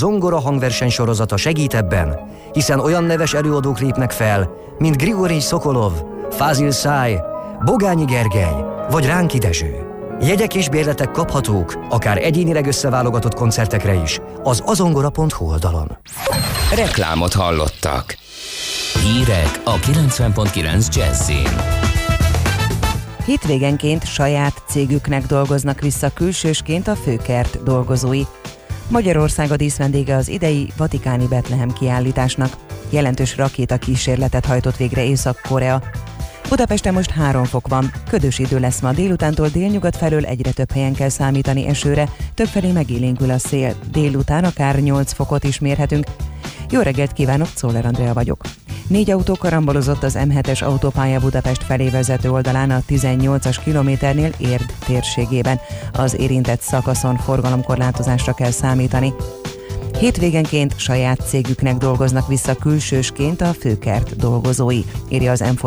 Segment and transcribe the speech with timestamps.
[0.00, 2.18] Zongora hangverseny sorozata segít ebben,
[2.52, 5.92] hiszen olyan neves előadók lépnek fel, mint Grigori Szokolov,
[6.30, 7.20] Fázil Száj,
[7.64, 9.86] Bogányi Gergely vagy Ránki Dezső.
[10.20, 15.98] Jegyek és bérletek kaphatók, akár egyénileg összeválogatott koncertekre is, az azongora.hu oldalon.
[16.74, 18.16] Reklámot hallottak.
[19.02, 21.56] Hírek a 90.9 Jazzin.
[23.24, 28.22] Hétvégenként saját cégüknek dolgoznak vissza külsősként a főkert dolgozói.
[28.90, 32.56] Magyarország a díszvendége az idei Vatikáni Betlehem kiállításnak.
[32.90, 35.82] Jelentős rakéta kísérletet hajtott végre Észak-Korea.
[36.50, 40.94] Budapesten most 3 fok van, ködös idő lesz ma délutántól délnyugat felől egyre több helyen
[40.94, 46.06] kell számítani esőre, többfelé megélénkül a szél, délután akár 8 fokot is mérhetünk.
[46.70, 48.40] Jó reggelt kívánok, Czoller Andrea vagyok.
[48.86, 55.60] Négy autó karambolozott az M7-es autópálya Budapest felé vezető oldalán a 18-as kilométernél Érd térségében.
[55.92, 59.12] Az érintett szakaszon forgalomkorlátozásra kell számítani.
[59.98, 65.66] Hétvégenként saját cégüknek dolgoznak vissza külsősként a főkert dolgozói, írja az m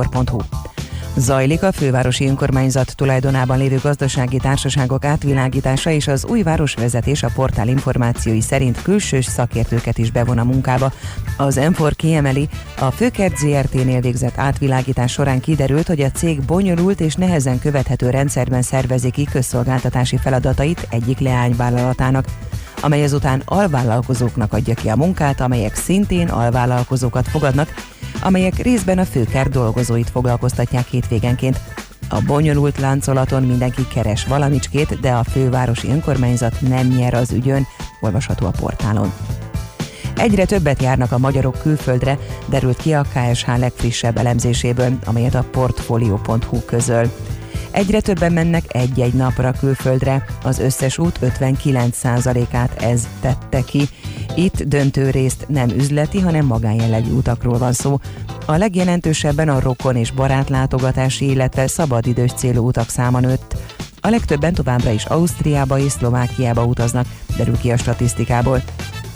[1.16, 7.67] Zajlik a fővárosi önkormányzat tulajdonában lévő gazdasági társaságok átvilágítása és az új városvezetés a portál
[7.67, 10.91] információi szerint külsős szakértőket is bevon a munkába.
[11.38, 17.16] Az m kiemeli, a Főkert ZRT-nél végzett átvilágítás során kiderült, hogy a cég bonyolult és
[17.16, 22.25] nehezen követhető rendszerben szervezi ki közszolgáltatási feladatait egyik leányvállalatának
[22.81, 27.73] amely ezután alvállalkozóknak adja ki a munkát, amelyek szintén alvállalkozókat fogadnak,
[28.23, 31.59] amelyek részben a főkert dolgozóit foglalkoztatják hétvégenként.
[32.09, 37.67] A bonyolult láncolaton mindenki keres valamicskét, de a fővárosi önkormányzat nem nyer az ügyön,
[38.01, 39.13] olvasható a portálon.
[40.16, 46.66] Egyre többet járnak a magyarok külföldre, derült ki a KSH legfrissebb elemzéséből, amelyet a portfolio.hu
[46.66, 47.11] közöl.
[47.71, 53.89] Egyre többen mennek egy-egy napra külföldre, az összes út 59%-át ez tette ki.
[54.35, 57.97] Itt döntő részt nem üzleti, hanem magánjellegű utakról van szó.
[58.45, 63.55] A legjelentősebben a rokon és barátlátogatási, illetve szabadidős célú utak száma nőtt.
[64.01, 67.05] A legtöbben továbbra is Ausztriába és Szlovákiába utaznak,
[67.38, 68.63] derül ki a statisztikából.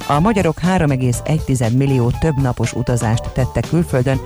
[0.07, 4.19] A magyarok 3,1 millió több napos utazást tettek külföldön,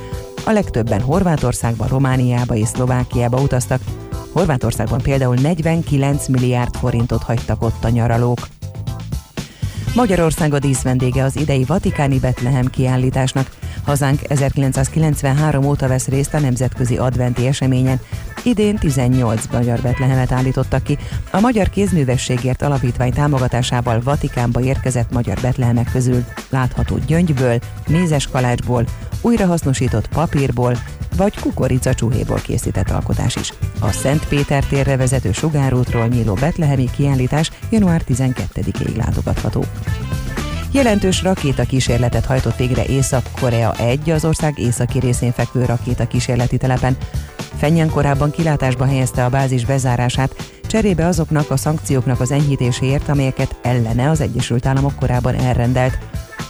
[0.46, 3.82] a legtöbben Horvátországba, Romániába és Szlovákiába utaztak,
[4.32, 8.40] Horvátországban például 49 milliárd forintot hagytak ott a nyaralók.
[9.96, 13.50] Magyarország a díszvendége az idei Vatikáni Betlehem kiállításnak.
[13.86, 18.00] Hazánk 1993 óta vesz részt a nemzetközi adventi eseményen.
[18.44, 20.98] Idén 18 magyar Betlehemet állítottak ki.
[21.32, 28.86] A Magyar Kézművességért Alapítvány támogatásával Vatikánba érkezett magyar Betlehemek közül látható gyöngyből, mézes kalácsból,
[29.22, 30.78] újrahasznosított papírból,
[31.16, 33.54] vagy kukorica csuhéból készített alkotás is.
[33.80, 39.66] A Szent Péter térre vezető sugárútról nyíló betlehemi kiállítás január 12-ig látogatható.
[40.74, 46.98] Jelentős rakéta kísérletet hajtott végre Észak-Korea 1, az ország északi részén fekvő rakéta kísérleti telepen.
[47.58, 50.36] Fenyen korábban kilátásba helyezte a bázis bezárását,
[50.68, 55.98] cserébe azoknak a szankcióknak az enyhítéséért, amelyeket ellene az Egyesült Államok korábban elrendelt.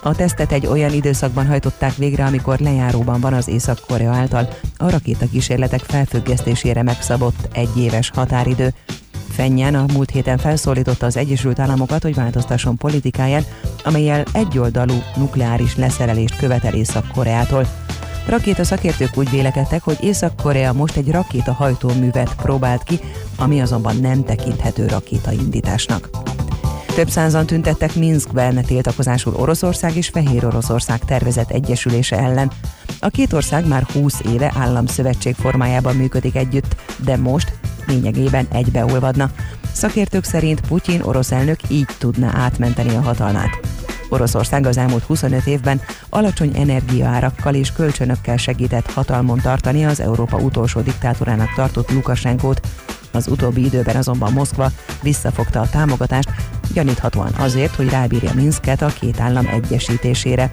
[0.03, 4.47] A tesztet egy olyan időszakban hajtották végre, amikor lejáróban van az Észak-Korea által
[4.77, 8.73] a rakétakísérletek felfüggesztésére megszabott egy éves határidő.
[9.29, 13.45] Fennyen a múlt héten felszólította az Egyesült Államokat, hogy változtasson politikáján,
[13.83, 17.67] amelyel egyoldalú nukleáris leszerelést követel Észak-Koreától.
[18.27, 22.99] Rakéta szakértők úgy vélekedtek, hogy Észak-Korea most egy rakéta hajtóművet próbált ki,
[23.37, 26.09] ami azonban nem tekinthető rakétaindításnak.
[26.95, 32.51] Több százan tüntettek Minskben tiltakozásul Oroszország és Fehér Oroszország tervezett egyesülése ellen.
[32.99, 37.53] A két ország már 20 éve államszövetség formájában működik együtt, de most
[37.87, 39.31] lényegében egybeolvadna.
[39.73, 43.59] Szakértők szerint Putyin orosz elnök így tudná átmenteni a hatalmát.
[44.09, 50.81] Oroszország az elmúlt 25 évben alacsony energiaárakkal és kölcsönökkel segített hatalmon tartani az Európa utolsó
[50.81, 52.61] diktátorának tartott Lukasenkót.
[53.11, 56.29] Az utóbbi időben azonban Moszkva visszafogta a támogatást,
[56.73, 60.49] gyaníthatóan azért, hogy rábírja Minsket a két állam egyesítésére.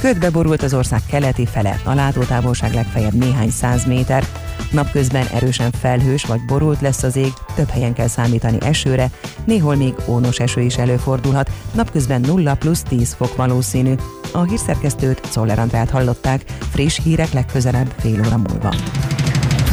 [0.00, 4.24] Ködbe borult az ország keleti fele, a látótávolság legfeljebb néhány száz méter.
[4.70, 9.10] Napközben erősen felhős vagy borult lesz az ég, több helyen kell számítani esőre,
[9.44, 13.94] néhol még ónos eső is előfordulhat, napközben 0 plusz 10 fok valószínű.
[14.32, 18.74] A hírszerkesztőt Czoller hallották, friss hírek legközelebb fél óra múlva.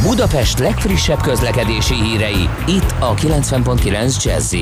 [0.02, 4.54] Budapest legfrissebb közlekedési hírei, itt a 90.9 jazz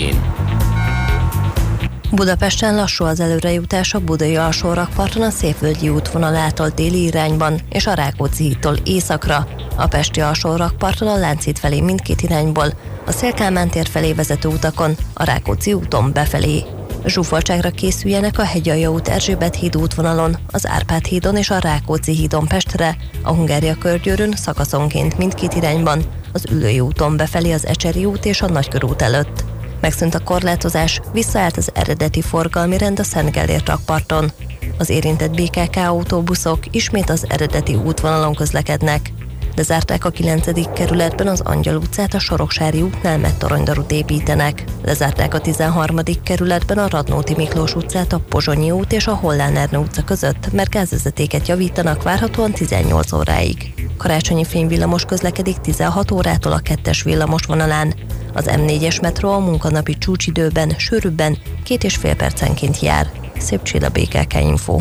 [2.10, 8.42] Budapesten lassú az előrejutás a Budai alsórakparton a Szépvölgyi útvonalától déli irányban és a Rákóczi
[8.42, 9.46] hídtól északra,
[9.76, 12.72] a Pesti alsórakparton a Láncít felé mindkét irányból,
[13.06, 16.64] a Szélkámán tér felé vezető utakon, a Rákóczi úton befelé.
[17.04, 22.46] Zsúfoltságra készüljenek a Hegyalja út Erzsébet híd útvonalon, az Árpád hídon és a Rákóczi hídon
[22.46, 26.02] Pestre, a Hungária körgyűrűn szakaszonként mindkét irányban,
[26.32, 29.44] az Ülői úton befelé az Ecseri út és a Nagykörút előtt.
[29.80, 34.30] Megszűnt a korlátozás, visszaállt az eredeti forgalmi rend a Szent Gellért rakparton.
[34.78, 39.12] Az érintett BKK autóbuszok ismét az eredeti útvonalon közlekednek.
[39.56, 40.72] Lezárták a 9.
[40.74, 44.64] kerületben az Angyal utcát, a Soroksári útnál, mert toronydarut építenek.
[44.84, 45.96] Lezárták a 13.
[46.22, 50.70] kerületben a Radnóti Miklós utcát, a Pozsonyi út és a Hollán Erne utca között, mert
[50.70, 53.74] gázvezetéket javítanak várhatóan 18 óráig.
[53.96, 57.94] Karácsonyi fényvillamos közlekedik 16 órától a kettes villamos vonalán.
[58.32, 63.10] Az M4-es metró a munkanapi csúcsidőben, sűrűbben két és fél percenként jár.
[63.38, 64.80] Szép Csilla BKK Info.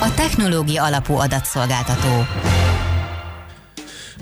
[0.00, 2.26] a technológia alapú adatszolgáltató.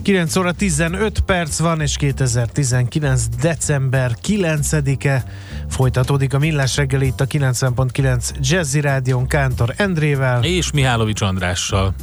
[0.03, 3.29] 9 óra 15 perc van, és 2019.
[3.41, 5.25] december 9-e
[5.69, 10.45] folytatódik a Millás reggel itt a 90.9 Jazzy Rádion Kántor Endrével.
[10.45, 11.95] És Mihálovics Andrással.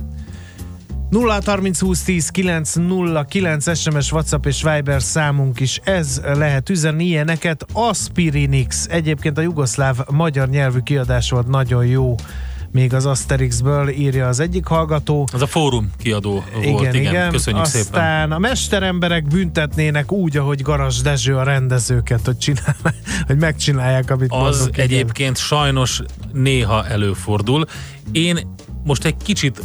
[1.09, 6.69] 0 30 20 10 9 0 9 SMS, WhatsApp és Viber számunk is ez lehet
[6.69, 7.65] üzenni ilyeneket.
[7.73, 12.15] Aspirinix, egyébként a jugoszláv magyar nyelvű kiadás volt nagyon jó
[12.71, 15.27] még az Asterixből írja az egyik hallgató.
[15.33, 17.11] Az a fórum kiadó igen, volt, igen.
[17.11, 17.31] igen.
[17.31, 17.99] Köszönjük Aztán szépen.
[18.01, 22.75] Aztán a mesteremberek büntetnének úgy, ahogy Garas Dezső a rendezőket, hogy, csinál,
[23.27, 25.33] hogy megcsinálják, amit Az mondok, egyébként igen.
[25.33, 26.01] sajnos
[26.33, 27.65] néha előfordul.
[28.11, 29.61] Én most egy kicsit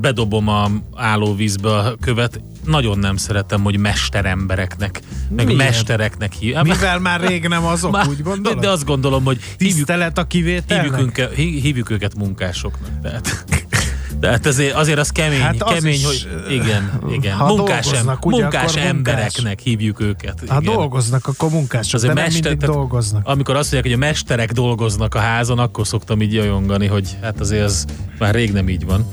[0.00, 5.00] bedobom a állóvízbe a követ, nagyon nem szeretem, hogy mesterembereknek,
[5.36, 5.58] meg Miért?
[5.60, 6.54] mestereknek hív.
[6.62, 8.58] Mivel már rég nem azok, Már- úgy gondolod?
[8.60, 10.96] De azt gondolom, hogy Tisztelet a kivételnek?
[10.98, 12.90] hívjuk, hí- hívjuk őket munkásoknak.
[13.02, 13.44] Tehát,
[14.20, 17.36] tehát azért, azért az kemény, Hát az kemény is, hogy igen, igen.
[17.36, 19.14] ha munkás, dolgoznak, ugye, munkás akkor munkás.
[19.14, 20.42] embereknek hívjuk őket.
[20.48, 20.74] Ha igen.
[20.74, 23.26] dolgoznak, akkor munkások, Azért de nem mester- mindig tehát dolgoznak.
[23.28, 27.40] Amikor azt mondják, hogy a mesterek dolgoznak a házon, akkor szoktam így jajongani, hogy hát
[27.40, 27.84] azért ez
[28.18, 29.10] már rég nem így van.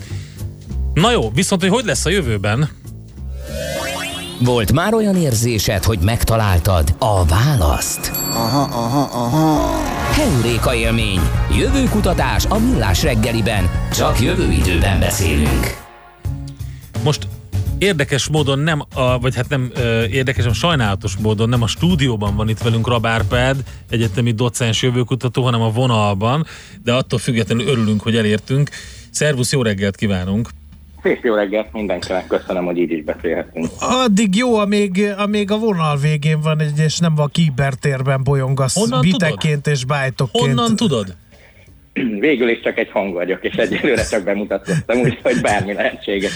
[0.94, 2.70] Na jó, viszont hogy hogy lesz a jövőben?
[4.40, 8.12] Volt már olyan érzésed, hogy megtaláltad a választ?
[8.34, 9.70] Aha, aha, aha.
[10.12, 11.20] Heuréka élmény.
[11.58, 13.70] Jövőkutatás a millás reggeliben.
[13.94, 15.78] Csak jövő időben beszélünk.
[17.04, 17.28] Most
[17.78, 22.36] érdekes módon nem, a, vagy hát nem ö, érdekes, hanem sajnálatos módon nem a stúdióban
[22.36, 26.46] van itt velünk Rabárpád, egyetemi docens jövőkutató, hanem a vonalban,
[26.84, 28.70] de attól függetlenül örülünk, hogy elértünk.
[29.12, 30.50] Szervusz, jó reggelt kívánunk!
[31.04, 33.68] Szép jó reggelt mindenkinek, köszönöm, hogy így is beszélhetünk.
[33.80, 39.02] Addig jó, amíg, amíg a vonal végén van, egy, és nem a kibertérben bolyongasz Honnan
[39.02, 40.46] bitekként és bájtokként.
[40.46, 41.16] Honnan tudod?
[42.20, 46.32] Végül is csak egy hang vagyok, és egyelőre csak bemutatkoztam, úgyhogy bármi lehetséges.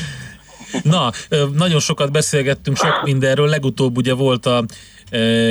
[0.83, 1.11] Na,
[1.53, 4.65] nagyon sokat beszélgettünk sok mindenről, legutóbb ugye volt a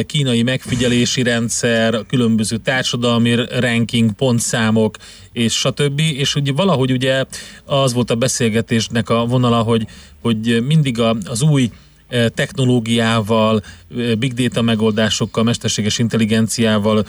[0.07, 4.97] kínai megfigyelési rendszer, különböző társadalmi ranking, pontszámok,
[5.33, 6.01] és stb.
[6.01, 7.25] És ugye valahogy ugye
[7.65, 9.87] az volt a beszélgetésnek a vonala, hogy,
[10.21, 11.71] hogy mindig a, az új
[12.35, 13.63] technológiával,
[14.19, 17.07] big data megoldásokkal, mesterséges intelligenciával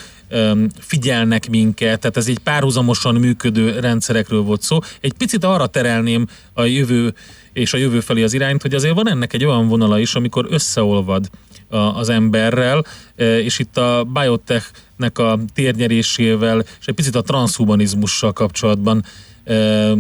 [0.80, 4.80] figyelnek minket, tehát ez egy párhuzamosan működő rendszerekről volt szó.
[5.02, 7.14] Egy picit arra terelném a jövő
[7.54, 10.48] és a jövő felé az irányt, hogy azért van ennek egy olyan vonala is, amikor
[10.50, 11.30] összeolvad
[11.76, 19.04] az emberrel, e, és itt a biotechnek a térnyerésével, és egy picit a transhumanizmussal kapcsolatban
[19.44, 19.92] e,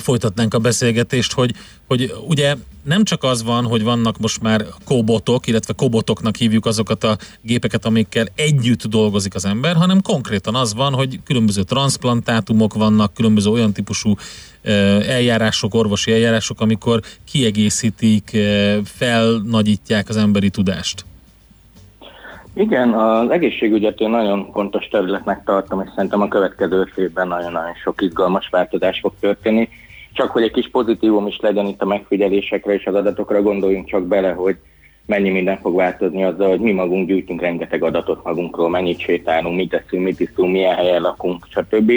[0.00, 1.52] folytatnánk a beszélgetést, hogy,
[1.86, 7.04] hogy ugye nem csak az van, hogy vannak most már kobotok, illetve kobotoknak hívjuk azokat
[7.04, 13.14] a gépeket, amikkel együtt dolgozik az ember, hanem konkrétan az van, hogy különböző transplantátumok vannak,
[13.14, 14.14] különböző olyan típusú
[15.06, 18.36] eljárások, orvosi eljárások, amikor kiegészítik,
[18.84, 21.04] felnagyítják az emberi tudást.
[22.54, 27.74] Igen, az egészségügyet én nagyon fontos területnek tartom, és szerintem a következő öt évben nagyon-nagyon
[27.82, 29.68] sok izgalmas változás fog történni.
[30.16, 34.06] Csak hogy egy kis pozitívum is legyen itt a megfigyelésekre és az adatokra, gondoljunk csak
[34.06, 34.56] bele, hogy
[35.06, 39.70] mennyi minden fog változni azzal, hogy mi magunk gyűjtünk rengeteg adatot magunkról, mennyit sétálunk, mit
[39.70, 41.92] teszünk, mit iszunk, milyen helyen lakunk, stb.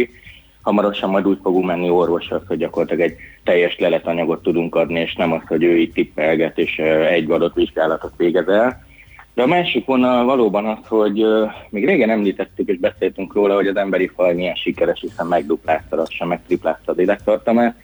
[0.61, 5.31] Hamarosan majd úgy fogunk menni orvoshoz, hogy gyakorlatilag egy teljes leletanyagot tudunk adni, és nem
[5.31, 6.77] az, hogy ő itt tippelget és
[7.09, 8.87] egy adott vizsgálatot végez el.
[9.33, 11.25] De a másik vonal valóban az, hogy
[11.69, 16.27] még régen említettük és beszéltünk róla, hogy az emberi faj milyen sikeres, hiszen megduplázta lassan,
[16.27, 17.75] megtriplázta az élettartamát,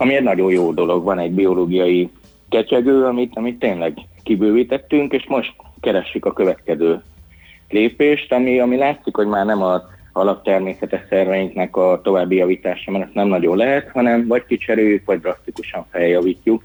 [0.00, 1.04] ami egy nagyon jó dolog.
[1.04, 2.10] Van egy biológiai
[2.48, 7.02] kecsegő, amit, amit tényleg kibővítettünk, és most keressük a következő
[7.68, 13.14] lépést, ami, ami látszik, hogy már nem az alaptermészetes szerveinknek a további javítása, mert ezt
[13.14, 16.62] nem nagyon lehet, hanem vagy kicserüljük, vagy drasztikusan feljavítjuk.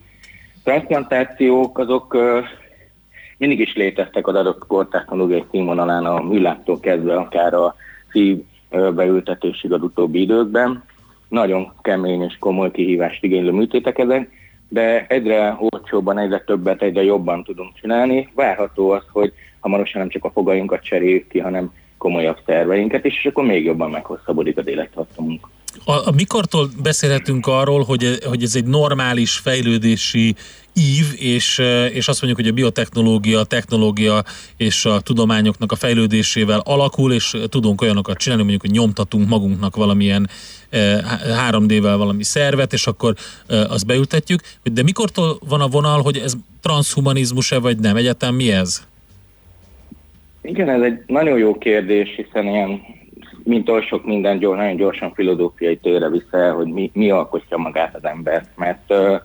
[0.63, 2.39] Transplantációk azok ö,
[3.37, 7.75] mindig is léteztek az adott kortechnológiai színvonalán a műláttól kezdve akár a
[8.11, 8.37] szív
[8.69, 10.83] beültetésig az utóbbi időkben.
[11.35, 14.29] Nagyon kemény és komoly kihívást igénylő műtétek ezek,
[14.69, 18.29] de egyre olcsóbban, egyre többet, egyre jobban tudunk csinálni.
[18.35, 21.71] Várható az, hogy hamarosan nem csak a fogainkat cseréljük ki, hanem
[22.05, 25.47] legkomolyabb szerveinket, és akkor még jobban meghosszabbodik az élettartamunk.
[25.83, 30.35] A, a mikortól beszélhetünk arról, hogy, hogy ez egy normális fejlődési
[30.75, 31.61] ív, és,
[31.93, 34.23] és azt mondjuk, hogy a biotechnológia, a technológia
[34.57, 40.29] és a tudományoknak a fejlődésével alakul, és tudunk olyanokat csinálni, mondjuk, hogy nyomtatunk magunknak valamilyen
[41.49, 43.13] 3D-vel valami szervet, és akkor
[43.47, 44.41] azt beültetjük.
[44.63, 47.95] De mikortól van a vonal, hogy ez transhumanizmus-e vagy nem?
[47.95, 48.87] Egyáltalán mi ez?
[50.41, 52.81] Igen, ez egy nagyon jó kérdés, hiszen ilyen,
[53.45, 57.95] mint oly sok minden gyors, nagyon gyorsan filozófiai tőre vissza hogy mi, mi alkotja magát
[57.95, 58.49] az embert.
[58.55, 59.21] Mert uh,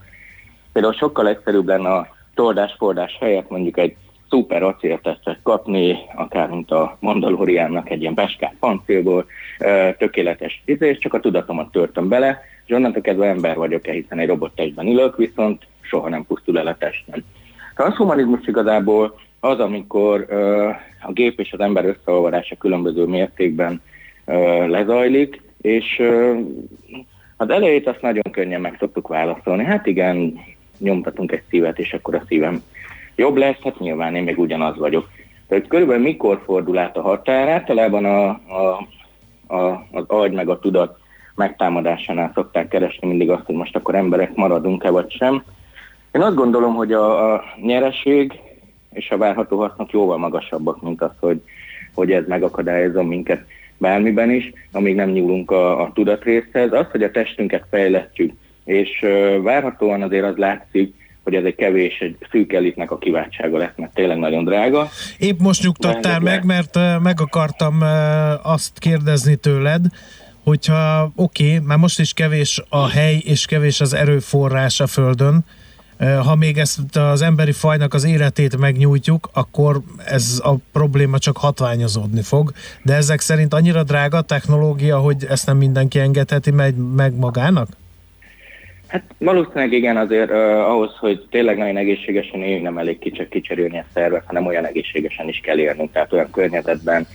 [0.72, 3.96] például sokkal egyszerűbb lenne a tordás-fordás helyett mondjuk egy
[4.30, 9.26] szuper acéltesztet kapni, akár mint a Mandaloriánnak egy ilyen beskát pancélból,
[9.98, 14.86] tökéletes és csak a tudatomat törtöm bele, és onnantól kezdve ember vagyok-e, hiszen egy robottestben
[14.86, 17.24] ülök, viszont soha nem pusztul el a testem.
[17.74, 20.26] Transhumanizmus igazából az, amikor
[21.02, 23.82] a gép és az ember összeolvadása különböző mértékben
[24.66, 26.02] lezajlik, és
[27.36, 29.64] az elejét azt nagyon könnyen meg szoktuk válaszolni.
[29.64, 30.40] Hát igen,
[30.78, 32.62] nyomtatunk egy szívet, és akkor a szívem
[33.16, 35.08] jobb lesz, hát nyilván én még ugyanaz vagyok.
[35.48, 38.86] Tehát körülbelül mikor fordul át a határ, általában a, a,
[39.54, 40.98] a, az agy meg a tudat
[41.34, 45.42] megtámadásánál szokták keresni mindig azt, hogy most akkor emberek maradunk-e vagy sem.
[46.12, 48.40] Én azt gondolom, hogy a, a nyereség
[48.92, 51.42] és a várható hasznok jóval magasabbak, mint az, hogy,
[51.94, 53.44] hogy ez megakadályozom minket
[53.80, 56.72] bármiben is, amíg nem nyúlunk a, a tudatrészhez.
[56.72, 58.32] Az, hogy a testünket fejlesztjük,
[58.64, 59.04] és
[59.42, 63.94] várhatóan azért az látszik, hogy ez egy kevés, egy szűk elitnek a kiváltsága lesz, mert
[63.94, 64.88] tényleg nagyon drága.
[65.18, 67.80] Épp most nyugtattál meg, mert meg akartam
[68.42, 69.84] azt kérdezni tőled,
[70.44, 75.44] hogyha oké, okay, már most is kevés a hely és kevés az erőforrás a Földön,
[76.00, 82.22] ha még ezt az emberi fajnak az életét megnyújtjuk, akkor ez a probléma csak hatványozódni
[82.22, 82.52] fog.
[82.82, 87.68] De ezek szerint annyira drága a technológia, hogy ezt nem mindenki engedheti meg, meg magának?
[88.86, 90.36] Hát valószínűleg igen, azért uh,
[90.70, 95.28] ahhoz, hogy tényleg nagyon egészségesen éljünk, nem elég kicsit kicserélni a szervet, hanem olyan egészségesen
[95.28, 97.06] is kell élnünk, tehát olyan környezetben,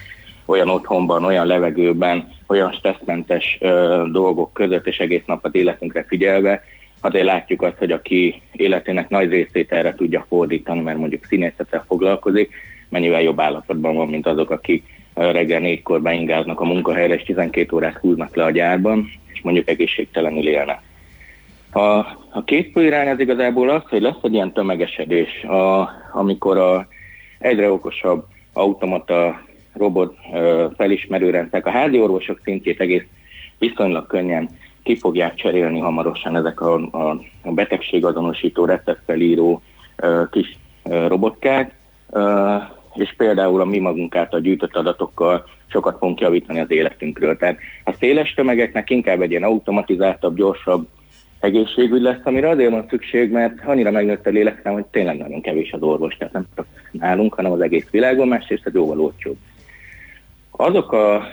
[0.45, 6.63] olyan otthonban, olyan levegőben, olyan stresszmentes uh, dolgok között, és egész nap az életünkre figyelve,
[7.05, 12.53] azért látjuk azt, hogy aki életének nagy részét erre tudja fordítani, mert mondjuk színészettel foglalkozik,
[12.89, 17.97] mennyivel jobb állapotban van, mint azok, akik reggel négykor beingáznak a munkahelyre, és 12 órát
[17.97, 20.79] húznak le a gyárban, és mondjuk egészségtelenül élnek.
[21.71, 21.97] A,
[22.29, 26.87] a két irány az igazából az, hogy lesz egy ilyen tömegesedés, a, amikor a
[27.39, 29.41] egyre okosabb automata
[29.73, 30.15] robot
[30.77, 33.03] felismerő rendszerek, a házi orvosok szintjét egész
[33.59, 34.49] viszonylag könnyen
[34.85, 39.61] ki fogják cserélni hamarosan ezek a, a, betegségazonosító, receptfelíró
[40.31, 41.75] kis robotkák,
[42.93, 47.37] és például a mi magunk által gyűjtött adatokkal sokat fogunk javítani az életünkről.
[47.37, 50.87] Tehát a széles tömegeknek inkább egy ilyen automatizáltabb, gyorsabb
[51.39, 55.71] egészségügy lesz, amire azért van szükség, mert annyira megnőtt a lélekszám, hogy tényleg nagyon kevés
[55.71, 59.37] az orvos, tehát nem csak nálunk, hanem az egész világon, másrészt ez jóval olcsóbb.
[60.51, 61.27] Azok a,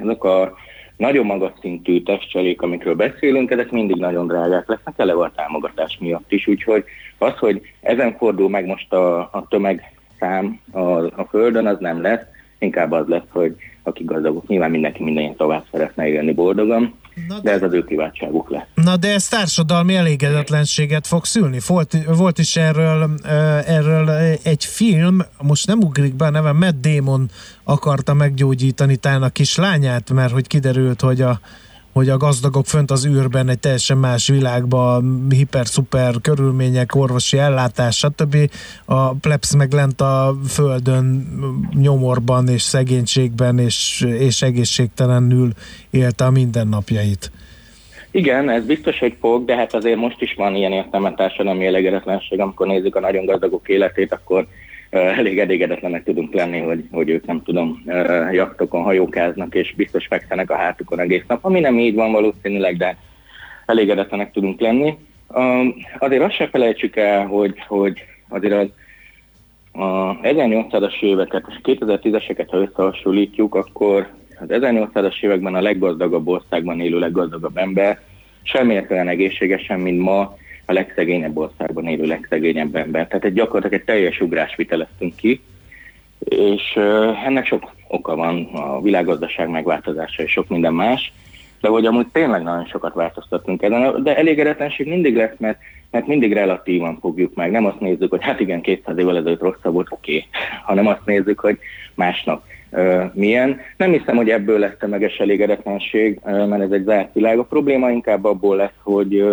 [0.00, 0.54] azok a
[0.96, 6.32] nagyon magas szintű testcselék, amikről beszélünk, ezek mindig nagyon drágák lesznek, eleve a támogatás miatt
[6.32, 6.84] is, úgyhogy
[7.18, 10.80] az, hogy ezen fordul meg most a, a tömegszám a,
[11.20, 12.24] a Földön, az nem lesz,
[12.58, 16.94] inkább az lesz, hogy akik gazdagok, nyilván mindenki minden tovább szeretne élni boldogan,
[17.28, 18.66] de, de ez az ő kiváltságuk lesz.
[18.74, 21.58] Na de ez társadalmi elégedetlenséget fog szülni.
[21.66, 23.10] Volt, volt is erről,
[23.66, 24.08] erről
[24.42, 27.30] egy film, most nem ugrik be a neve, Matt Damon
[27.64, 31.40] akarta meggyógyítani talán a kislányát, mert hogy kiderült, hogy a
[31.94, 38.36] hogy a gazdagok fönt az űrben egy teljesen más világban, hiper-szuper körülmények, orvosi ellátás, stb.
[38.84, 41.26] A plebs meg lent a földön
[41.74, 45.50] nyomorban és szegénységben és, és egészségtelenül
[45.90, 47.30] élte a mindennapjait.
[48.10, 52.40] Igen, ez biztos, hogy fog, de hát azért most is van ilyen értelme társadalmi elégedetlenség,
[52.40, 54.46] amikor nézzük a nagyon gazdagok életét, akkor
[54.94, 57.82] elég elégedetlenek tudunk lenni, hogy, hogy ők nem tudom,
[58.32, 62.96] jaktokon hajókáznak, és biztos fekszenek a hátukon egész nap, ami nem így van valószínűleg, de
[63.66, 64.96] elégedetlenek tudunk lenni.
[65.98, 68.68] Azért azt se felejtsük el, hogy, hogy azért az
[69.72, 74.08] a 1800-as éveket és 2010-eseket, ha összehasonlítjuk, akkor
[74.40, 78.00] az 1800-as években a leggazdagabb országban élő leggazdagabb ember
[78.90, 83.06] olyan egészségesen, mint ma a legszegényebb országban élő legszegényebb ember.
[83.06, 85.40] Tehát egy gyakorlatilag egy teljes ugrás viteleztünk ki,
[86.18, 86.62] és
[87.26, 91.12] ennek sok oka van, a világgazdaság megváltozása és sok minden más,
[91.60, 95.58] de hogy amúgy tényleg nagyon sokat változtatunk ezen, de elégedetlenség mindig lesz, mert,
[95.90, 97.50] mert mindig relatívan fogjuk meg.
[97.50, 100.28] Nem azt nézzük, hogy hát igen, 200 évvel ezelőtt rosszabb volt, oké, okay.
[100.68, 101.58] hanem azt nézzük, hogy
[101.94, 102.42] másnap
[103.12, 103.60] milyen.
[103.76, 107.38] Nem hiszem, hogy ebből lesz tömeges elégedetlenség, mert ez egy zárt világ.
[107.38, 109.24] A probléma inkább abból lesz, hogy,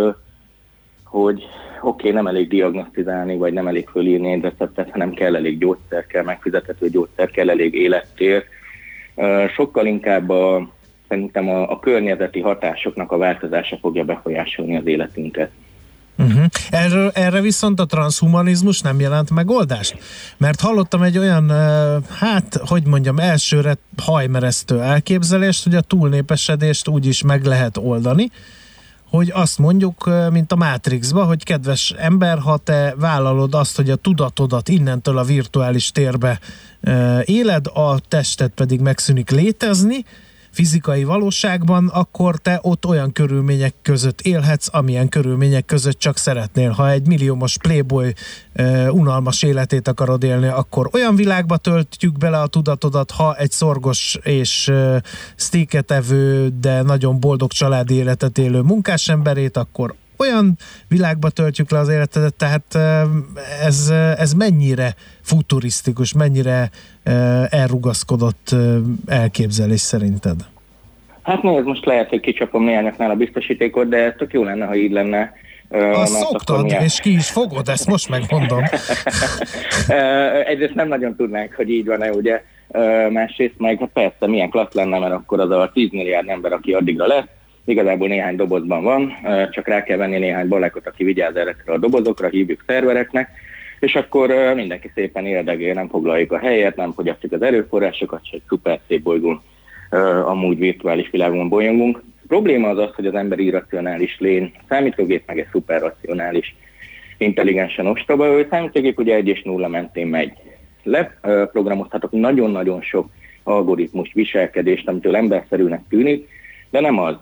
[1.12, 1.43] hogy
[1.82, 6.24] oké, okay, nem elég diagnosztizálni, vagy nem elég fölírni receptet, hanem kell elég gyógyszer, kell
[6.24, 8.43] megfizethető gyógyszer, kell elég élettér.
[9.56, 10.69] Sokkal inkább a,
[11.08, 15.52] szerintem a, a környezeti hatásoknak a változása fogja befolyásolni az életünket.
[16.17, 16.45] Uh-huh.
[16.69, 19.97] Erre, erre viszont a transhumanizmus nem jelent megoldást?
[20.38, 21.50] Mert hallottam egy olyan,
[22.19, 28.30] hát, hogy mondjam, elsőre hajmeresztő elképzelést, hogy a túlnépesedést úgy is meg lehet oldani,
[29.12, 33.95] hogy azt mondjuk, mint a Matrixba, hogy kedves ember, ha te vállalod azt, hogy a
[33.95, 36.39] tudatodat innentől a virtuális térbe
[37.26, 40.06] éled, a tested pedig megszűnik létezni,
[40.52, 46.70] fizikai valóságban, akkor te ott olyan körülmények között élhetsz, amilyen körülmények között csak szeretnél.
[46.72, 48.14] Ha egy milliómos playboy
[48.56, 54.18] uh, unalmas életét akarod élni, akkor olyan világba töltjük bele a tudatodat, ha egy szorgos
[54.24, 54.98] és uh,
[55.88, 60.57] evő, de nagyon boldog családi életet élő munkásemberét, akkor olyan
[60.88, 62.77] világba töltjük le az életedet, tehát
[63.63, 66.69] ez, ez mennyire futurisztikus, mennyire
[67.49, 68.55] elrugaszkodott
[69.07, 70.45] elképzelés szerinted?
[71.21, 74.91] Hát nézd, most lehet, hogy kicsapom néhányaknál a biztosítékot, de tök jó lenne, ha így
[74.91, 75.34] lenne.
[75.93, 76.84] Azt szoktad, milyen...
[76.84, 78.63] és ki is fogod, ezt most megmondom.
[80.51, 82.43] Egyrészt nem nagyon tudnánk, hogy így van-e, ugye.
[83.10, 86.73] Másrészt meg hát persze milyen klassz lenne, mert akkor az a 10 milliárd ember, aki
[86.73, 87.25] addigra lesz,
[87.65, 89.13] Igazából néhány dobozban van,
[89.52, 93.30] csak rá kell venni néhány balekot, aki vigyáz ezekre a dobozokra, hívjuk szervereknek,
[93.80, 98.80] és akkor mindenki szépen érdegél, nem foglaljuk a helyet, nem fogyasztjuk az erőforrásokat, csak szuper
[98.88, 99.41] szép bolygón
[100.26, 101.97] amúgy virtuális világban bolyongunk.
[101.97, 106.56] A probléma az az, hogy az ember irracionális lény, a számítógép meg egy szuperracionális,
[107.17, 110.34] intelligensen ostoba, ő számítógép ugye egy és nulla mentén megy.
[110.84, 113.10] Leprogramozhatok nagyon-nagyon sok
[113.43, 116.28] algoritmus viselkedést, amitől emberszerűnek tűnik,
[116.69, 117.15] de nem az.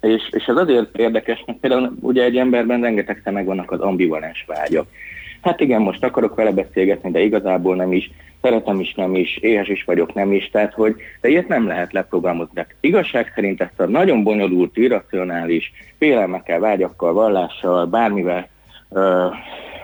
[0.00, 4.86] És, és ez azért érdekes, mert például ugye egy emberben rengeteg megvannak az ambivalens vágyak.
[5.40, 8.10] Hát igen, most akarok vele beszélgetni, de igazából nem is,
[8.42, 11.92] szeretem is, nem is, éhes is vagyok, nem is, tehát hogy, de ilyet nem lehet
[11.92, 12.52] leprogramozni.
[12.54, 18.48] De igazság szerint ezt a nagyon bonyolult, irracionális, félelmekkel, vágyakkal, vallással, bármivel
[18.90, 19.26] ö,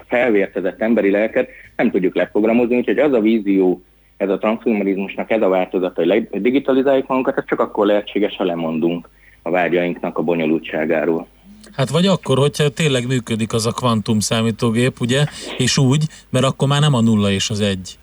[0.07, 3.83] felvértezett emberi lelket nem tudjuk leprogramozni, úgyhogy az a vízió,
[4.16, 9.09] ez a transhumanizmusnak ez a változata, hogy digitalizáljuk magunkat, ez csak akkor lehetséges, ha lemondunk
[9.42, 11.26] a vágyainknak a bonyolultságáról.
[11.72, 15.24] Hát vagy akkor, hogyha tényleg működik az a kvantum számítógép, ugye,
[15.57, 17.98] és úgy, mert akkor már nem a nulla és az egy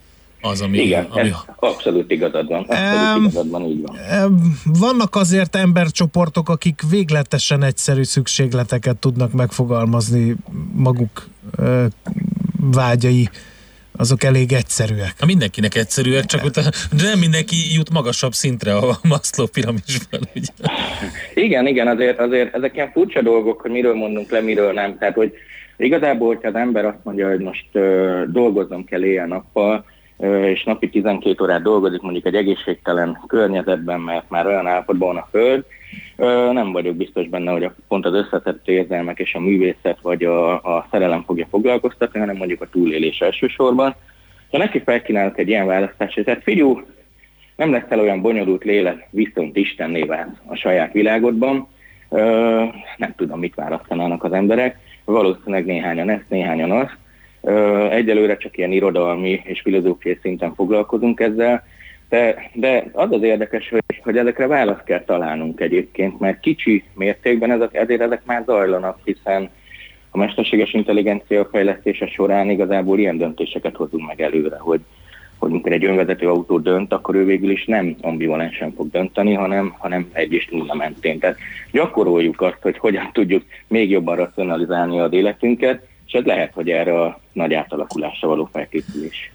[0.46, 0.78] az, ami...
[0.78, 1.32] Igen, ami...
[1.56, 2.66] abszolút igazad van.
[2.68, 4.26] Abszolút um, igazad van, így van.
[4.26, 10.36] Um, vannak azért embercsoportok, akik végletesen egyszerű szükségleteket tudnak megfogalmazni
[10.76, 11.86] maguk uh,
[12.72, 13.30] vágyai
[13.98, 15.14] azok elég egyszerűek.
[15.20, 20.48] Ha mindenkinek egyszerűek, csak utána, de nem mindenki jut magasabb szintre a Maslow piramisban, ugye?
[21.34, 24.98] Igen, igen, azért, azért ezek ilyen furcsa dolgok, hogy miről mondunk le, miről nem.
[24.98, 25.34] Tehát, hogy
[25.78, 29.86] igazából, hogyha az ember azt mondja, hogy most uh, dolgoznom kell éjjel-nappal,
[30.42, 35.28] és napi 12 órát dolgozik mondjuk egy egészségtelen környezetben, mert már olyan állapotban van a
[35.32, 35.66] föld,
[36.52, 40.88] nem vagyok biztos benne, hogy pont az összetett érzelmek és a művészet vagy a, a
[40.92, 43.96] szerelem fogja foglalkoztatni, hanem mondjuk a túlélés elsősorban.
[44.52, 46.82] Ha neki felkínálok egy ilyen választást, tehát figyú,
[47.56, 51.68] nem lesz el olyan bonyolult lélek, viszont Istenné vált a saját világodban,
[52.98, 56.98] nem tudom, mit választanának az emberek, valószínűleg néhányan ezt, néhányan azt.
[57.92, 61.64] Egyelőre csak ilyen irodalmi és filozófiai szinten foglalkozunk ezzel,
[62.14, 67.52] de, de az az érdekes, hogy, hogy ezekre választ kell találnunk egyébként, mert kicsi mértékben
[67.52, 69.50] ezek, ezért ezek már zajlanak, hiszen
[70.12, 74.82] a mesterséges intelligencia fejlesztése során igazából ilyen döntéseket hozunk meg előre, hogy,
[75.38, 79.76] hogy amikor egy önvezető autó dönt, akkor ő végül is nem ambivalensen fog dönteni, hanem,
[79.78, 81.20] hanem egy és nulla mentén.
[81.20, 81.38] Tehát
[81.72, 87.02] gyakoroljuk azt, hogy hogyan tudjuk még jobban racionalizálni az életünket, és ez lehet, hogy erre
[87.02, 89.33] a nagy átalakulásra való felkészülés.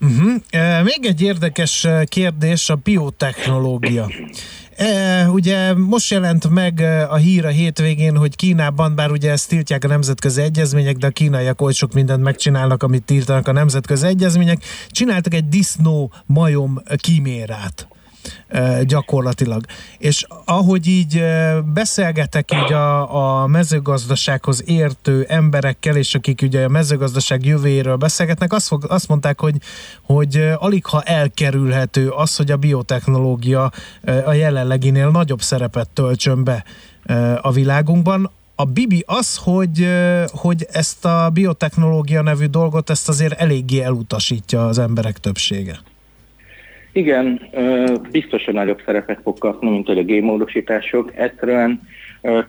[0.00, 0.34] Uh-huh.
[0.50, 4.10] E, még egy érdekes kérdés, a biotechnológia.
[4.76, 9.84] E, ugye most jelent meg a hír a hétvégén, hogy Kínában, bár ugye ezt tiltják
[9.84, 14.64] a nemzetközi egyezmények, de a kínaiak oly sok mindent megcsinálnak, amit tiltanak a nemzetközi egyezmények,
[14.88, 17.88] csináltak egy disznó majom kímérát
[18.82, 19.64] gyakorlatilag.
[19.98, 21.22] És ahogy így
[21.74, 28.66] beszélgetek így a, a mezőgazdasághoz értő emberekkel, és akik ugye a mezőgazdaság jövőjéről beszélgetnek, azt,
[28.66, 29.56] fog, azt mondták, hogy,
[30.02, 33.70] hogy alig ha elkerülhető az, hogy a biotechnológia
[34.24, 36.64] a jelenleginél nagyobb szerepet töltsön be
[37.40, 38.30] a világunkban.
[38.54, 39.88] A Bibi az, hogy,
[40.26, 45.80] hogy ezt a biotechnológia nevű dolgot, ezt azért eléggé elutasítja az emberek többsége.
[46.92, 47.40] Igen,
[48.10, 51.12] biztos, hogy nagyobb szerepet fog kapni, mint hogy a gémódosítások.
[51.16, 51.80] Egyszerűen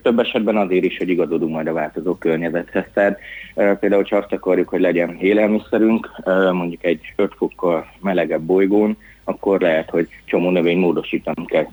[0.02, 2.86] több esetben azért is, hogy igazodunk majd a változó környezethez.
[2.94, 3.20] Tehát
[3.54, 6.12] például, hogyha azt akarjuk, hogy legyen élelmiszerünk,
[6.52, 11.68] mondjuk egy 5 fokkal melegebb bolygón, akkor lehet, hogy csomó növény módosítanunk kell,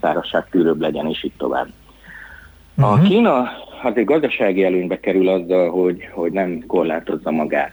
[0.51, 1.69] tűrőbb legyen, és így tovább.
[2.77, 2.93] Uh-huh.
[2.93, 3.05] A mhm.
[3.05, 3.51] Kína
[3.83, 7.73] azért gazdasági előnybe kerül azzal, hogy, hogy nem korlátozza magát.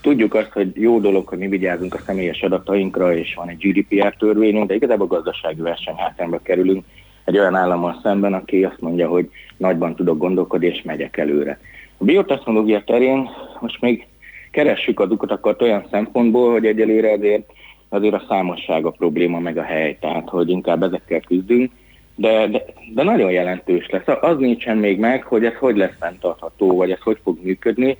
[0.00, 4.14] Tudjuk azt, hogy jó dolog, hogy mi vigyázunk a személyes adatainkra, és van egy GDPR
[4.18, 6.84] törvényünk, de igazából gazdasági versenyhátrányba kerülünk
[7.24, 11.58] egy olyan állammal szemben, aki azt mondja, hogy nagyban tudok gondolkodni, és megyek előre.
[11.98, 13.28] A biotechnológia terén
[13.60, 14.06] most még
[14.50, 17.50] keressük az utakat olyan szempontból, hogy egyelőre azért,
[17.88, 21.72] azért a számosság a probléma, meg a hely, tehát hogy inkább ezekkel küzdünk,
[22.14, 24.16] de, de, de nagyon jelentős lesz.
[24.20, 27.96] Az nincsen még meg, hogy ez hogy lesz fenntartható, vagy ez hogy fog működni,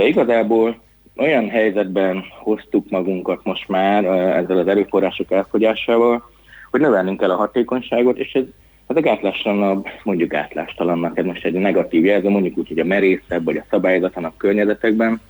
[0.00, 0.80] de igazából
[1.16, 6.30] olyan helyzetben hoztuk magunkat most már ezzel az erőforrások elfogyásával,
[6.70, 8.42] hogy növelnünk kell a hatékonyságot, és ez,
[8.86, 13.44] ez a gátlástalanabb, mondjuk gátlástalannak, ez most egy negatív jelző, mondjuk úgy, hogy a merészebb
[13.44, 15.20] vagy a szabályozatlanabb környezetekben,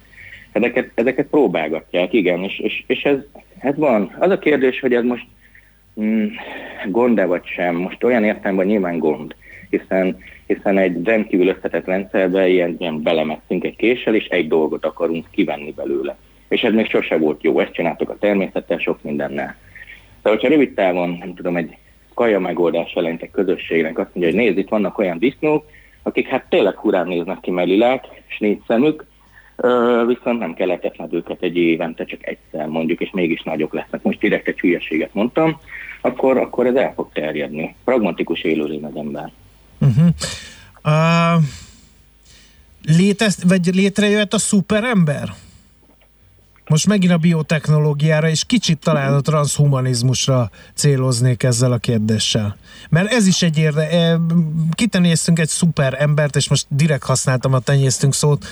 [0.52, 3.18] ezeket, ezeket próbálgatják, igen, és, és, és ez,
[3.58, 4.16] ez van.
[4.18, 5.26] Az a kérdés, hogy ez most
[6.88, 9.34] gond-e vagy sem, most olyan értelemben nyilván gond,
[9.70, 10.16] hiszen
[10.54, 15.72] hiszen egy rendkívül összetett rendszerbe ilyen, ilyen belemesztünk egy késsel, és egy dolgot akarunk kivenni
[15.72, 16.16] belőle.
[16.48, 19.56] És ez még sose volt jó, ezt csináltok a természettel, sok mindennel.
[20.22, 21.76] De hogyha rövid távon, nem tudom, egy
[22.14, 25.66] kaja megoldás jelent egy közösségnek, azt mondja, hogy nézd, itt vannak olyan disznók,
[26.02, 29.06] akik hát tényleg hurán néznek ki mellilák, és négy szemük,
[30.06, 34.02] viszont nem kell etetned őket egy évente, csak egyszer mondjuk, és mégis nagyok lesznek.
[34.02, 35.60] Most direkt egy hülyeséget mondtam,
[36.00, 37.74] akkor, akkor ez el fog terjedni.
[37.84, 39.30] Pragmatikus élőlény az ember.
[39.78, 40.08] Uh-huh.
[40.84, 41.42] Uh,
[42.96, 45.28] létez, vagy létrejöhet a szuperember?
[46.68, 52.56] Most megint a biotechnológiára, és kicsit talán a transhumanizmusra céloznék ezzel a kérdéssel.
[52.90, 53.90] Mert ez is egy érde...
[53.90, 54.20] E,
[54.72, 58.46] kitenéztünk egy szuper embert, és most direkt használtam a tenyésztünk szót,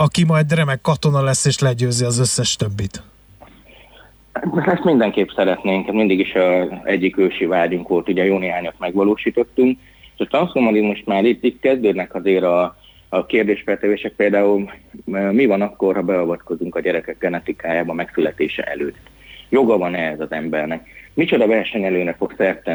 [0.00, 3.02] aki majd remek katona lesz, és legyőzi az összes többit.
[4.66, 9.78] Ezt mindenképp szeretnénk, mindig is a egyik ősi vágyunk volt, ugye jó néhányat megvalósítottunk,
[10.16, 12.76] és a transhumanizmus már itt, itt kezdődnek azért a,
[13.08, 14.70] a kérdésfeltevések, például
[15.30, 18.96] mi van akkor, ha beavatkozunk a gyerekek genetikájába megszületése előtt.
[19.48, 20.88] Joga van ez az embernek?
[21.14, 22.68] Micsoda versenyelőnek fog szert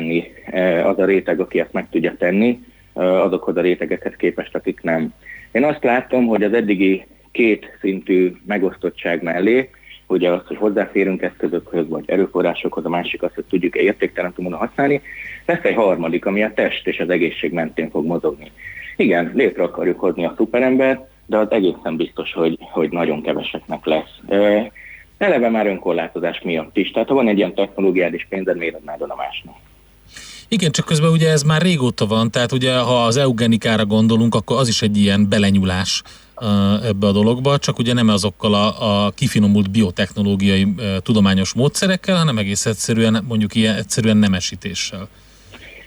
[0.84, 5.14] az a réteg, aki ezt meg tudja tenni, azokhoz a rétegekhez képest, akik nem.
[5.52, 9.70] Én azt látom, hogy az eddigi két szintű megosztottság mellé
[10.08, 15.02] ugye az, hogy hozzáférünk eszközökhöz, vagy erőforrásokhoz, a másik az, hogy tudjuk-e értéktelen módon használni.
[15.46, 18.52] Lesz egy harmadik, ami a test és az egészség mentén fog mozogni.
[18.96, 24.20] Igen, létre akarjuk hozni a szuperembert, de az egészen biztos, hogy, hogy nagyon keveseknek lesz.
[25.18, 26.92] Eleve már önkorlátozás miatt is.
[26.92, 29.56] Tehát ha van egy ilyen technológiád és pénzed, miért adnád a másnak?
[30.48, 34.58] Igen, csak közben ugye ez már régóta van, tehát ugye ha az eugenikára gondolunk, akkor
[34.58, 36.02] az is egy ilyen belenyúlás
[36.84, 40.68] ebbe a dologba, csak ugye nem azokkal a, a kifinomult biotechnológiai
[41.02, 45.08] tudományos módszerekkel, hanem egész egyszerűen mondjuk ilyen egyszerűen nemesítéssel.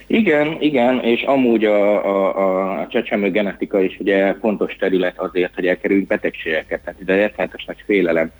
[0.07, 5.65] Igen, igen, és amúgy a, a, a csecsemő genetika is ugye fontos terület azért, hogy
[5.65, 6.81] elkerüljünk betegségeket.
[6.83, 8.31] Tehát ide rettenetes nagy félelem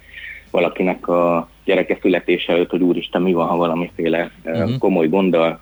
[0.52, 4.78] valakinek a gyereke születése előtt, hogy úristen, mi van, ha valamiféle uh-huh.
[4.78, 5.62] komoly gonddal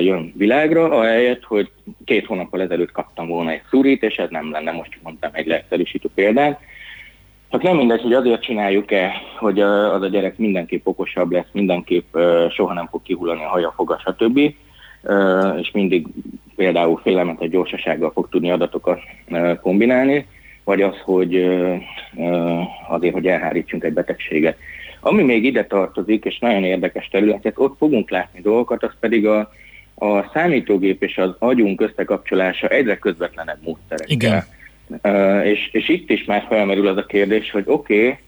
[0.00, 1.70] jön világra, ahelyett, hogy
[2.04, 6.08] két hónappal ezelőtt kaptam volna egy szurit, és ez nem lenne, most mondtam egy leegyszerűsítő
[6.14, 6.60] példát.
[7.50, 12.16] Csak nem mindegy, hogy azért csináljuk-e, hogy az a gyerek mindenképp okosabb lesz, mindenképp
[12.50, 14.38] soha nem fog kihullani a haja, foga, stb.
[15.60, 16.06] És mindig
[16.56, 19.00] például félelmetes gyorsasággal fog tudni adatokat
[19.60, 20.26] kombinálni,
[20.64, 21.36] vagy az, hogy
[22.88, 24.56] azért, hogy elhárítsunk egy betegséget.
[25.04, 29.52] Ami még ide tartozik, és nagyon érdekes területet, ott fogunk látni dolgokat, az pedig a,
[29.94, 34.14] a számítógép és az agyunk összekapcsolása egyre közvetlenebb módszerekkel.
[34.14, 34.42] Igen.
[35.02, 38.18] Uh, és, és itt is már felmerül az a kérdés, hogy oké, okay,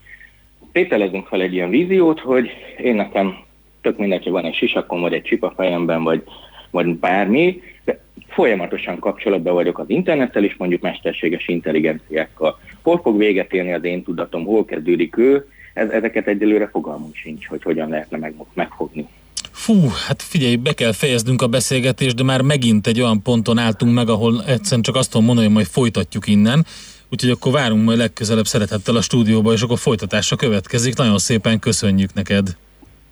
[0.73, 2.51] tételezünk fel egy ilyen víziót, hogy
[2.83, 3.37] én nekem
[3.81, 6.23] tök mindegy, hogy van egy sisakom, vagy egy csip a fejemben, vagy,
[6.71, 12.59] vagy bármi, de folyamatosan kapcsolatban vagyok az internettel is, mondjuk mesterséges intelligenciákkal.
[12.83, 17.63] Hol fog véget érni az én tudatom, hol kezdődik ő, ezeket egyelőre fogalmunk sincs, hogy
[17.63, 19.09] hogyan lehetne meg, megfogni.
[19.51, 23.95] Fú, hát figyelj, be kell fejeznünk a beszélgetést, de már megint egy olyan ponton álltunk
[23.95, 26.67] meg, ahol egyszerűen csak azt tudom mondani, hogy majd folytatjuk innen.
[27.09, 30.97] Úgyhogy akkor várunk majd legközelebb szeretettel a stúdióba, és akkor folytatásra következik.
[30.97, 32.57] Nagyon szépen köszönjük neked.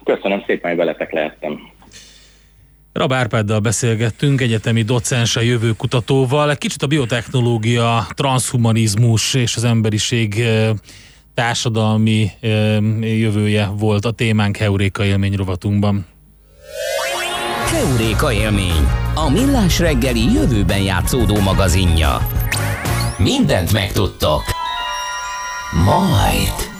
[0.04, 1.58] Köszönöm szépen, hogy veletek lehettem.
[2.92, 6.56] Rab Árpáddal beszélgettünk, egyetemi docens a jövőkutatóval.
[6.56, 10.44] Kicsit a biotechnológia, transhumanizmus és az emberiség
[11.34, 12.30] társadalmi
[13.00, 16.06] jövője volt a témánk Heuréka élmény rovatunkban.
[17.70, 22.28] Heuréka élmény, a millás reggeli jövőben játszódó magazinja.
[23.18, 24.42] Mindent megtudtok.
[25.84, 26.70] Majd.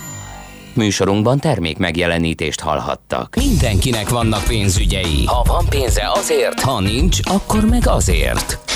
[0.75, 3.37] Műsorunkban termék megjelenítést hallhattak.
[3.37, 5.25] Mindenkinek vannak pénzügyei.
[5.25, 8.72] Ha van pénze azért, ha nincs, akkor meg azért.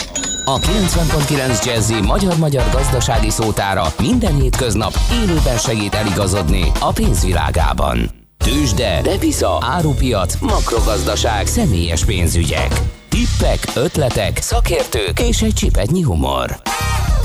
[0.49, 8.11] A 90.9 Jazzy magyar-magyar gazdasági szótára minden hétköznap élőben segít eligazodni a pénzvilágában.
[8.37, 12.81] Tősde, depisza, árupiac, makrogazdaság, személyes pénzügyek.
[13.09, 16.61] Tippek, ötletek, szakértők és egy csipetnyi humor.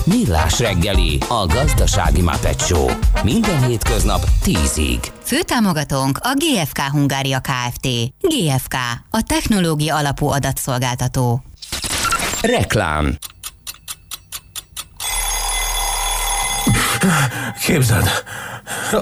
[0.05, 2.73] Millás reggeli, a gazdasági Muppet
[3.23, 5.07] Minden hétköznap 10-ig.
[5.23, 7.87] Főtámogatónk a GFK Hungária Kft.
[8.19, 8.75] GFK,
[9.09, 11.43] a technológia alapú adatszolgáltató.
[12.41, 13.17] Reklám
[17.65, 18.07] Képzeld,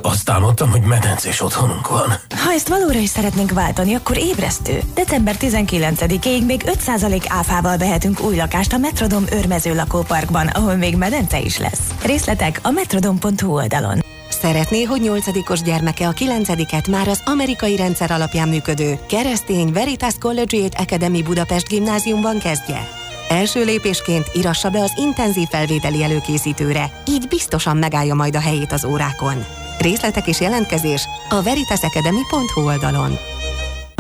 [0.02, 2.14] azt álmodtam, hogy medencés otthonunk van.
[2.44, 4.82] Ha ezt valóra is szeretnénk váltani, akkor ébresztő.
[4.94, 11.40] December 19-ig még 5% áfával vehetünk új lakást a Metrodom őrmező lakóparkban, ahol még medence
[11.40, 11.82] is lesz.
[12.04, 14.00] Részletek a metrodom.hu oldalon.
[14.30, 20.82] Szeretné, hogy nyolcadikos gyermeke a kilencediket már az amerikai rendszer alapján működő keresztény Veritas Collegiate
[20.82, 23.08] Academy Budapest gimnáziumban kezdje?
[23.30, 28.86] Első lépésként irassa be az intenzív felvételi előkészítőre, így biztosan megállja majd a helyét az
[28.86, 29.46] órákon.
[29.80, 33.18] Részletek és jelentkezés a veritasacademy.hu oldalon.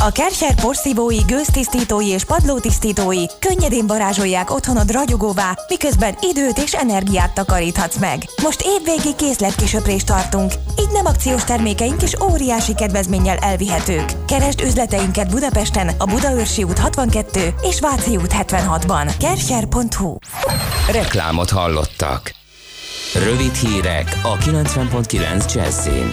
[0.01, 7.97] A Kercher porszívói, gőztisztítói és padlótisztítói könnyedén varázsolják otthonod ragyogóvá, miközben időt és energiát takaríthatsz
[7.97, 8.23] meg.
[8.43, 14.11] Most évvégi készletkisöprést tartunk, így nem akciós termékeink is óriási kedvezménnyel elvihetők.
[14.27, 19.13] Keresd üzleteinket Budapesten, a Budaörsi út 62 és Váci út 76-ban.
[19.19, 20.17] Kercher.hu
[20.91, 22.35] Reklámot hallottak.
[23.13, 26.11] Rövid hírek a 90.9 Jazzin.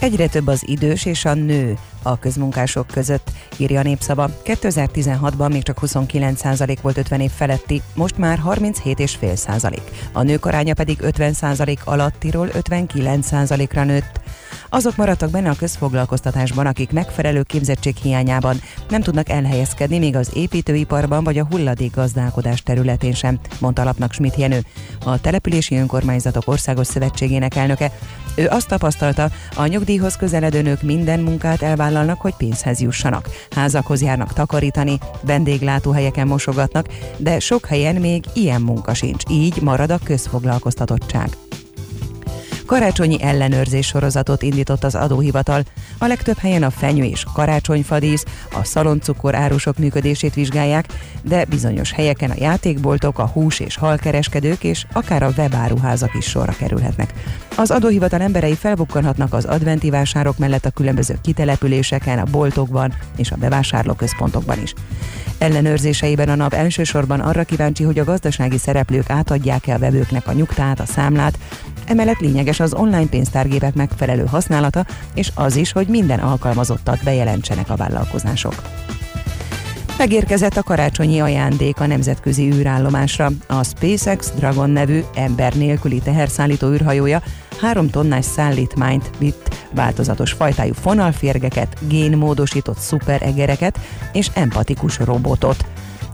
[0.00, 4.30] Egyre több az idős és a nő a közmunkások között, írja a népszava.
[4.44, 9.78] 2016-ban még csak 29% volt 50 év feletti, most már 37,5%.
[10.12, 14.20] A nők aránya pedig 50% alattiról 59%-ra nőtt.
[14.68, 21.24] Azok maradtak benne a közfoglalkoztatásban, akik megfelelő képzettség hiányában nem tudnak elhelyezkedni még az építőiparban
[21.24, 24.60] vagy a hulladék gazdálkodás területén sem, mondta Lapnak Schmidt Jenő,
[25.04, 27.92] a Települési Önkormányzatok Országos Szövetségének elnöke.
[28.34, 33.28] Ő azt tapasztalta, a nyugdíjhoz közeledő nők minden munkát elvállalnak, hogy pénzhez jussanak.
[33.50, 39.98] Házakhoz járnak takarítani, vendéglátóhelyeken mosogatnak, de sok helyen még ilyen munka sincs, így marad a
[40.04, 41.28] közfoglalkoztatottság.
[42.66, 45.62] Karácsonyi ellenőrzés sorozatot indított az adóhivatal.
[45.98, 50.86] A legtöbb helyen a fenyő és karácsonyfadísz, a szaloncukor árusok működését vizsgálják,
[51.22, 56.52] de bizonyos helyeken a játékboltok, a hús és halkereskedők és akár a webáruházak is sorra
[56.52, 57.12] kerülhetnek.
[57.56, 63.36] Az adóhivatal emberei felbukkanhatnak az adventi vásárok mellett a különböző kitelepüléseken, a boltokban és a
[63.36, 64.74] bevásárlóközpontokban is.
[65.38, 70.80] Ellenőrzéseiben a nap elsősorban arra kíváncsi, hogy a gazdasági szereplők átadják-e a vevőknek a nyugtát,
[70.80, 71.38] a számlát,
[71.86, 77.76] Emellett lényeges az online pénztárgépek megfelelő használata, és az is, hogy minden alkalmazottat bejelentsenek a
[77.76, 78.62] vállalkozások.
[79.98, 83.30] Megérkezett a karácsonyi ajándék a nemzetközi űrállomásra.
[83.46, 87.22] A SpaceX Dragon nevű ember nélküli teherszállító űrhajója
[87.60, 93.78] három tonnás szállítmányt vitt, változatos fajtájú fonalférgeket, génmódosított szuperegereket
[94.12, 95.64] és empatikus robotot.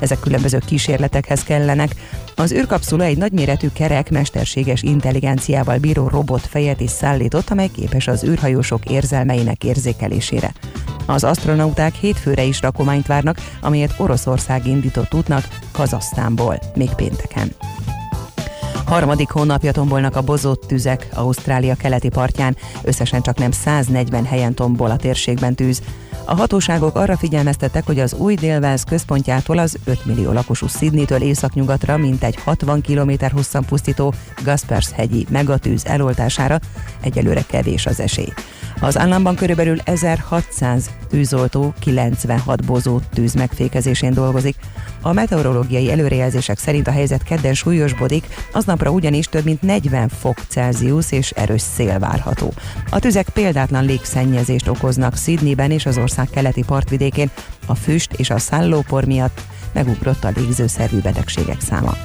[0.00, 1.94] Ezek különböző kísérletekhez kellenek.
[2.36, 8.24] Az űrkapszula egy nagyméretű kerek mesterséges intelligenciával bíró robot fejet is szállított, amely képes az
[8.24, 10.52] űrhajósok érzelmeinek érzékelésére.
[11.06, 17.52] Az astronauták hétfőre is rakományt várnak, amelyet Oroszország indított útnak Kazasztánból, még pénteken.
[18.90, 24.90] Harmadik hónapja tombolnak a bozott tüzek Ausztrália keleti partján, összesen csak nem 140 helyen tombol
[24.90, 25.82] a térségben tűz.
[26.24, 31.96] A hatóságok arra figyelmeztettek, hogy az új délváz központjától az 5 millió lakosú Sydneytől északnyugatra
[31.96, 36.58] mintegy 60 km hosszan pusztító Gaspers hegyi megatűz eloltására
[37.00, 38.32] egyelőre kevés az esély.
[38.80, 44.56] Az államban körülbelül 1600 tűzoltó 96 bozó tűz megfékezésén dolgozik.
[45.02, 51.12] A meteorológiai előrejelzések szerint a helyzet kedden súlyosbodik, aznapra ugyanis több mint 40 fok Celsius
[51.12, 52.52] és erős szél várható.
[52.90, 57.30] A tüzek példátlan légszennyezést okoznak Sydneyben és az ország keleti partvidékén,
[57.66, 59.40] a füst és a szállópor miatt
[59.72, 61.96] megugrott a légzőszervű betegségek száma.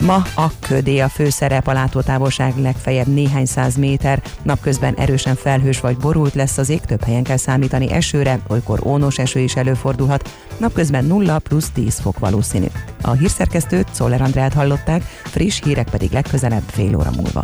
[0.00, 5.96] Ma a ködé a főszerep, a látótávolság legfeljebb néhány száz méter, napközben erősen felhős vagy
[5.96, 11.04] borult lesz az ég, több helyen kell számítani esőre, olykor ónos eső is előfordulhat, napközben
[11.04, 12.66] 0 plusz 10 fok valószínű.
[13.02, 17.42] A hírszerkesztőt Szoller Andrát hallották, friss hírek pedig legközelebb fél óra múlva.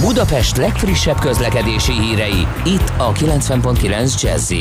[0.00, 4.52] Budapest legfrissebb közlekedési hírei, itt a 90.9 jazz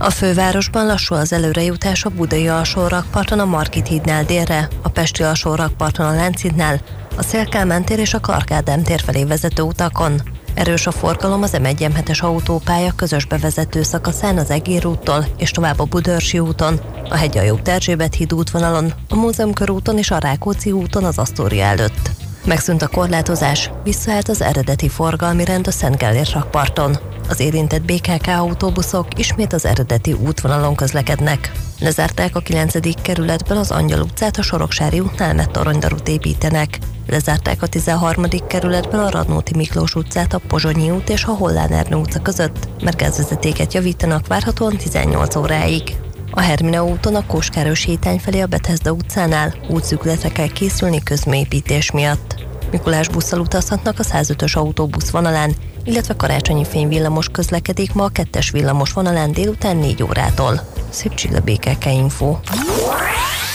[0.00, 6.06] a fővárosban lassú az előrejutás a Budai alsórakparton a Markit hídnál délre, a Pesti alsórakparton
[6.06, 6.80] a Lánchídnál,
[7.16, 10.22] a Szélkámán tér és a Karkádám tér felé vezető utakon.
[10.54, 11.86] Erős a forgalom az m 1
[12.18, 18.14] autópálya közös bevezető szakaszán az Egér úttól és tovább a Budörsi úton, a Hegyajó Erzsébet
[18.14, 22.17] híd útvonalon, a Múzeum körúton és a Rákóczi úton az Asztória előtt.
[22.48, 26.96] Megszűnt a korlátozás, visszaállt az eredeti forgalmi rend a Szent Gellért rakparton.
[27.28, 31.52] Az érintett BKK autóbuszok ismét az eredeti útvonalon közlekednek.
[31.80, 33.02] Lezárták a 9.
[33.02, 36.78] kerületben az Angyal utcát, a Soroksári útnál, mert toronydarút építenek.
[37.06, 38.24] Lezárták a 13.
[38.46, 42.96] kerületben a Radnóti Miklós utcát, a Pozsonyi út és a Hollán Ernő utca között, mert
[42.96, 45.82] gázvezetéket javítanak várhatóan 18 óráig.
[46.30, 52.37] A Hermina úton a Kóskáros hétány felé a Bethesda utcánál útszükletre kell készülni közműépítés miatt.
[52.70, 55.54] Mikulás busszal utazhatnak a 105-ös autóbusz vonalán,
[55.84, 60.60] illetve karácsonyi fényvillamos közlekedik ma a kettes villamos vonalán délután 4 órától.
[60.88, 62.36] Szép csilla BKK Info.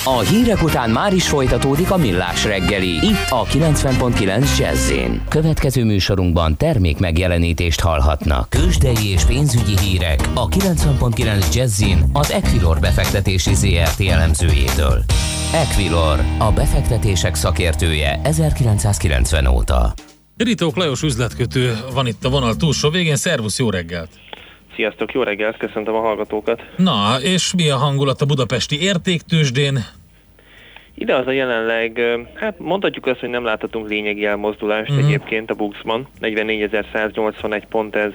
[0.05, 4.91] A hírek után már is folytatódik a millás reggeli, itt a 90.9 jazz
[5.29, 8.49] Következő műsorunkban termék megjelenítést hallhatnak.
[8.49, 11.83] Kősdei és pénzügyi hírek a 90.9 jazz
[12.13, 15.03] az Equilor befektetési ZRT elemzőjétől.
[15.53, 19.93] Equilor, a befektetések szakértője 1990 óta.
[20.37, 23.15] Ritók Lajos üzletkötő van itt a vonal túlsó végén.
[23.15, 24.09] Szervusz, jó reggelt!
[24.75, 26.61] Sziasztok, jó reggelt, köszöntöm a hallgatókat.
[26.77, 29.85] Na, és mi a hangulat a budapesti értéktősdén?
[31.03, 32.01] Ide az a jelenleg,
[32.33, 35.05] hát mondhatjuk azt, hogy nem láthatunk lényegi elmozdulást uh-huh.
[35.05, 36.07] egyébként a Buxban.
[36.21, 38.11] 44.181 pont, ez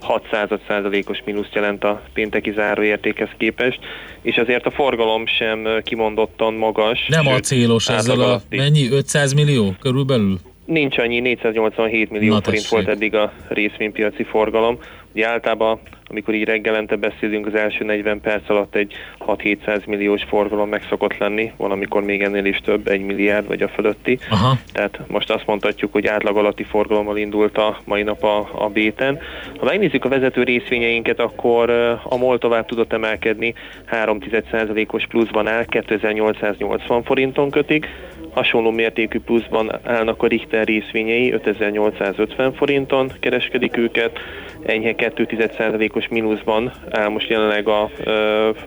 [0.00, 0.22] 6
[0.68, 3.78] százalékos mínuszt jelent a pénteki záróértékhez képest,
[4.22, 7.06] és azért a forgalom sem kimondottan magas.
[7.08, 10.38] Nem a célos ezzel a, mennyi, 500 millió körülbelül?
[10.64, 14.78] Nincs annyi, 487 millió Na, forint volt eddig a részvénypiaci forgalom.
[15.14, 18.94] Ugye általában, amikor így reggelente beszélünk, az első 40 perc alatt egy
[19.26, 23.62] 6-700 milliós forgalom meg szokott lenni, van amikor még ennél is több, egy milliárd vagy
[23.62, 24.18] a fölötti.
[24.30, 24.56] Aha.
[24.72, 29.18] Tehát most azt mondhatjuk, hogy átlag alatti forgalommal indult a mai nap a, a béten.
[29.58, 31.70] Ha megnézzük a vezető részvényeinket, akkor
[32.02, 33.54] a MOL tovább tudott emelkedni,
[33.90, 37.88] 3,1%-os pluszban áll, 2880 forinton kötik,
[38.34, 44.18] Hasonló mértékű pluszban állnak a Richter részvényei, 5850 forinton kereskedik őket,
[44.66, 47.90] enyhe 2,1%-os mínuszban áll most jelenleg a,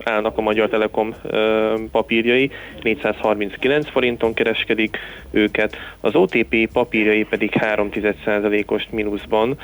[0.03, 1.15] állnak a Magyar Telekom
[1.91, 2.51] papírjai,
[2.81, 4.97] 439 forinton kereskedik
[5.31, 9.57] őket, az OTP papírjai pedig 3,1%-os mínuszban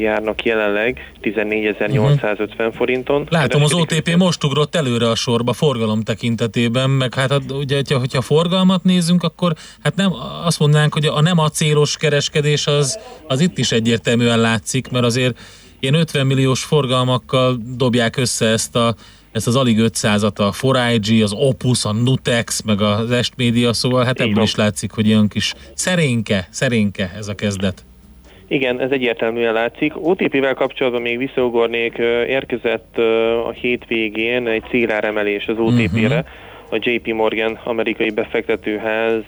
[0.00, 3.26] járnak jelenleg, 14.850 forinton.
[3.30, 8.84] Látom, az OTP most ugrott előre a sorba forgalom tekintetében, meg hát ugye, hogyha forgalmat
[8.84, 10.12] nézünk, akkor hát nem
[10.44, 15.38] azt mondanánk, hogy a nem acélos kereskedés az, az itt is egyértelműen látszik, mert azért
[15.80, 18.94] ilyen 50 milliós forgalmakkal dobják össze ezt a
[19.32, 24.04] ezt az alig 500-at, a 4IG, az Opus, a Nutex, meg az Est Media, szóval
[24.04, 27.84] hát ebből is látszik, hogy ilyen kis szerénke, szerénke ez a kezdet.
[28.48, 29.92] Igen, ez egyértelműen látszik.
[30.06, 31.96] OTP-vel kapcsolatban még visszaugornék,
[32.28, 32.98] érkezett
[33.46, 36.26] a hétvégén egy céláremelés az OTP-re, uh-huh
[36.70, 39.22] a JP Morgan amerikai befektetőház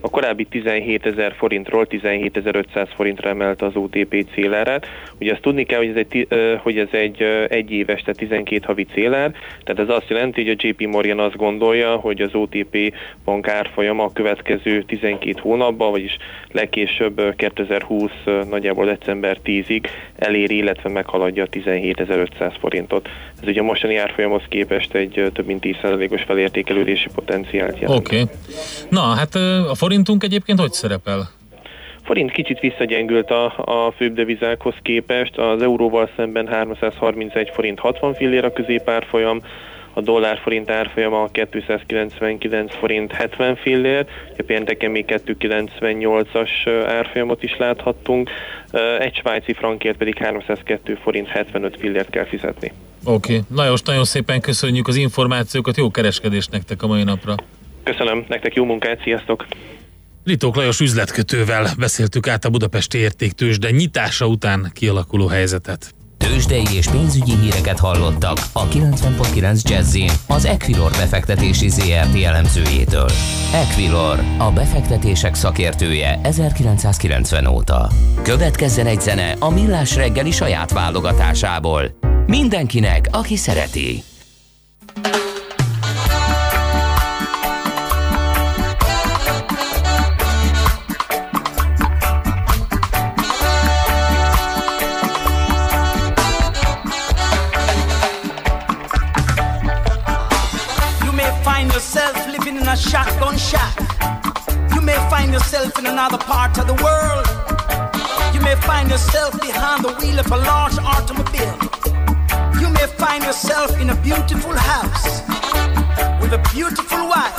[0.00, 4.86] a korábbi 17 ezer forintról 17.500 forintra emelte az OTP célárát.
[5.20, 6.28] Ugye azt tudni kell, hogy ez egy,
[6.62, 9.32] hogy ez egy egyéves, tehát 12 havi célár,
[9.64, 14.04] tehát ez azt jelenti, hogy a JP Morgan azt gondolja, hogy az OTP bank árfolyama
[14.04, 16.16] a következő 12 hónapban, vagyis
[16.52, 18.10] legkésőbb 2020
[18.50, 19.84] nagyjából december 10-ig
[20.18, 23.08] eléri, illetve meghaladja a 17.500 forintot.
[23.42, 28.00] Ez ugye a mostani árfolyamhoz képest egy több mint 10%-os felérték értékelődési potenciált jelent.
[28.00, 28.20] Oké.
[28.20, 28.34] Okay.
[28.88, 29.34] Na, hát
[29.70, 31.30] a forintunk egyébként hogy szerepel?
[32.04, 33.44] forint kicsit visszagyengült a,
[33.86, 39.40] a főbb devizákhoz képest, az euróval szemben 331 forint 60 fillér a középárfolyam,
[39.92, 44.06] a dollár forint árfolyama 299 forint 70 fillér,
[44.38, 46.50] a pénteken még 298-as
[46.86, 48.30] árfolyamot is láthattunk,
[48.98, 52.72] egy svájci frankért pedig 302 forint 75 fillért kell fizetni.
[53.04, 53.44] Oké, okay.
[53.56, 57.34] Lajos, nagyon szépen köszönjük az információkat, jó kereskedést nektek a mai napra.
[57.82, 59.46] Köszönöm, nektek jó munkát, sziasztok!
[60.24, 65.94] Litók Lajos üzletkötővel beszéltük át a Budapesti értéktős, de nyitása után kialakuló helyzetet.
[66.18, 69.96] Tőzsdei és pénzügyi híreket hallottak a 90.9 jazz
[70.26, 73.10] az Equilor befektetési ZRT elemzőjétől.
[73.52, 77.88] Equilor, a befektetések szakértője 1990 óta.
[78.22, 81.82] Következzen egy zene a Millás reggeli saját válogatásából.
[82.26, 84.02] Mindenkinek, aki szereti.
[105.98, 107.26] Another part of the world.
[108.32, 111.58] You may find yourself behind the wheel of a large automobile.
[112.60, 115.22] You may find yourself in a beautiful house
[116.20, 117.38] with a beautiful wife.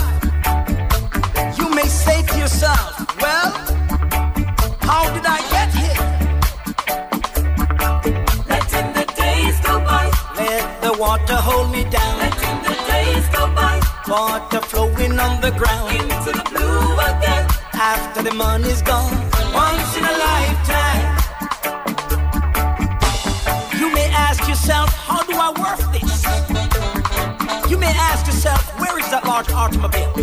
[1.57, 3.49] You may say to yourself, Well,
[4.89, 6.01] how did I get here?
[8.51, 10.11] Letting the days go by.
[10.35, 12.13] Let the water hold me down.
[12.23, 13.79] Letting the days go by.
[14.05, 15.95] Water flowing on the ground.
[15.95, 17.28] Into the blue again.
[17.89, 19.17] After the money's gone.
[19.51, 21.05] Once in a lifetime.
[23.79, 26.21] You may ask yourself, how do I work this?
[27.67, 30.13] You may ask yourself, where is that large automobile?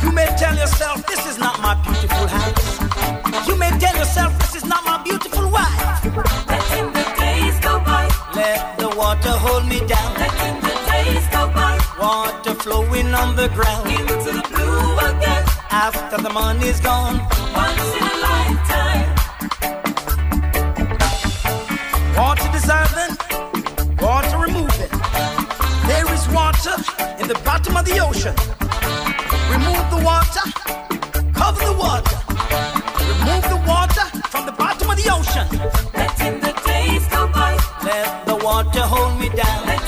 [0.00, 3.48] You may tell yourself, this is not my beautiful house.
[3.48, 6.04] You may tell yourself, this is not my beautiful wife.
[6.46, 8.06] Letting the days go by.
[8.36, 10.14] Let the water hold me down.
[10.14, 11.74] Letting the days go by.
[11.98, 13.90] Water flowing on the ground.
[13.90, 14.47] Into the.
[15.80, 17.18] After the money's gone.
[17.54, 19.14] Once in a lifetime.
[22.16, 23.16] Water dissolving,
[24.02, 24.90] water removing.
[25.86, 26.74] There is water
[27.20, 28.34] in the bottom of the ocean.
[29.54, 30.44] Remove the water,
[31.32, 32.18] cover the water.
[33.20, 35.46] Remove the water from the bottom of the ocean.
[35.94, 37.56] Letting the days go by.
[37.84, 39.66] Let the water hold me down.
[39.66, 39.87] Letting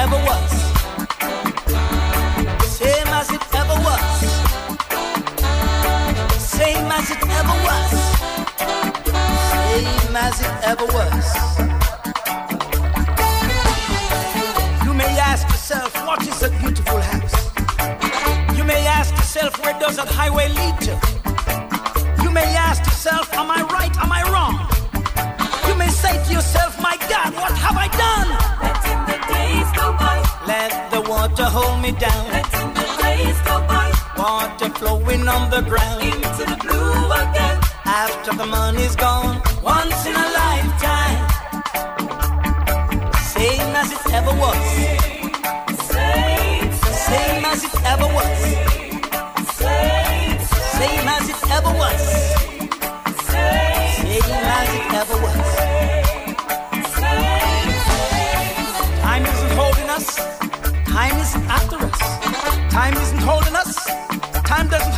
[0.00, 0.50] ever was.
[2.80, 4.16] Same as it ever was.
[6.38, 7.90] Same as it ever was.
[9.52, 11.26] Same as it ever was.
[14.86, 17.36] You may ask yourself, what is that beautiful house?
[18.56, 20.94] You may ask yourself, where does that highway lead to?
[22.22, 23.94] You may ask yourself, am I right?
[23.98, 24.54] Am I wrong?
[25.68, 28.29] You may say to yourself, my God, what have I done?
[31.30, 32.26] Water hold me down.
[32.28, 33.92] Letting the days go by.
[34.16, 36.02] Water flowing on the ground.
[36.02, 37.58] Into the blue again.
[37.84, 39.40] After the money's gone.
[39.62, 41.20] Once in a lifetime.
[43.34, 44.56] Same as it ever was.
[45.94, 46.72] Same,
[47.08, 48.79] Same as it ever was.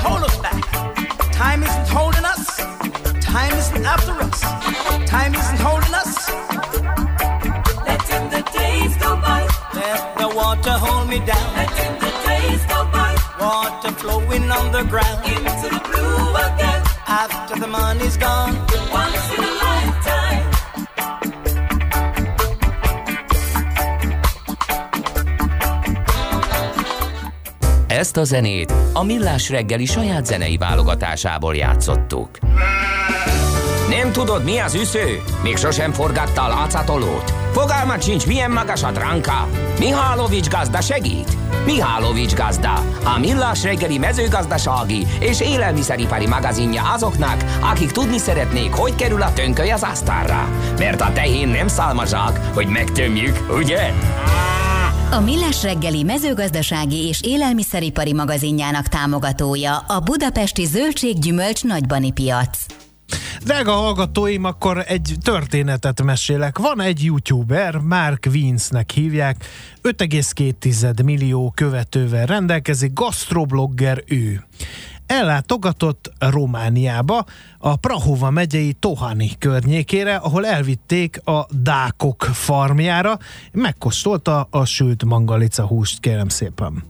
[0.06, 0.62] Hold us back.
[1.32, 2.42] Time isn't holding us.
[3.20, 4.40] Time isn't after us.
[5.08, 6.12] Time isn't holding us.
[7.86, 9.40] Letting the days go by.
[9.74, 11.48] Let the water hold me down.
[11.58, 13.12] Letting the days go by.
[13.40, 15.18] Water flowing on the ground.
[15.34, 16.82] Into the blue again.
[17.06, 18.54] After the money's gone.
[19.00, 20.21] Once in a lifetime.
[28.02, 32.28] Ezt a zenét a Millás reggeli saját zenei válogatásából játszottuk.
[33.88, 35.22] Nem tudod, mi az üsző?
[35.42, 37.32] Még sosem forgatta a látszatolót?
[37.52, 39.48] Fogalmat sincs, milyen magas a dránka?
[39.78, 41.36] Mihálovics gazda segít?
[41.64, 42.74] Mihálovics gazda,
[43.04, 49.70] a Millás reggeli mezőgazdasági és élelmiszeripari magazinja azoknak, akik tudni szeretnék, hogy kerül a tönköly
[49.70, 50.48] az asztalra.
[50.78, 53.92] Mert a tehén nem szálmazsák, hogy megtömjük, ugye?
[55.12, 62.58] A Millás reggeli mezőgazdasági és élelmiszeripari magazinjának támogatója a Budapesti Zöldséggyümölcs Nagybani Piac.
[63.44, 66.58] Drága hallgatóim, akkor egy történetet mesélek.
[66.58, 69.44] Van egy youtuber, Mark Winsnek hívják,
[69.82, 74.44] 5,2 millió követővel rendelkezik, gastroblogger ő.
[75.12, 77.24] Ellátogatott Romániába,
[77.58, 83.18] a Prahova megyei Tohani környékére, ahol elvitték a dákok farmjára,
[83.52, 86.82] megkóstolta a sült mangalica húst, kérem szépen.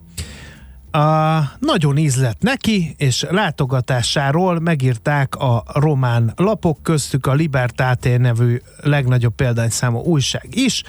[0.90, 9.34] A, nagyon ízlett neki, és látogatásáról megírták a román lapok, köztük a Libertáté nevű legnagyobb
[9.34, 10.82] példányszámú újság is,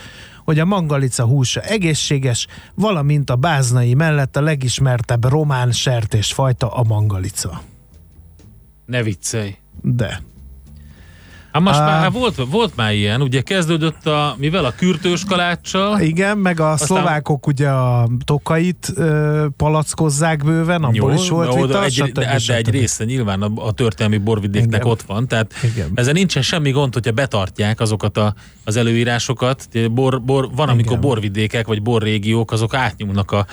[0.43, 7.61] hogy a mangalica húsa egészséges, valamint a báznai mellett a legismertebb román sertésfajta a mangalica.
[8.85, 9.57] Ne viccelj.
[9.81, 10.21] De.
[11.53, 11.85] Hát most Á.
[11.85, 15.99] már hát volt, volt már ilyen, ugye kezdődött a, mivel a kürtős kaláccsal.
[15.99, 21.47] Igen, meg a Aztán- szlovákok ugye a tokait ö, palackozzák bőven, abból Jó, is volt
[21.49, 22.13] oda vita, egy, stb.
[22.13, 24.91] de, de egy része nyilván a, a történelmi borvidéknek Igen.
[24.91, 25.91] ott van, tehát Igen.
[25.95, 28.33] ezzel nincsen semmi gond, hogyha betartják azokat a,
[28.63, 29.67] az előírásokat.
[29.91, 31.01] Bor, bor, van, amikor Igen.
[31.01, 33.45] borvidékek vagy borrégiók, azok átnyúlnak a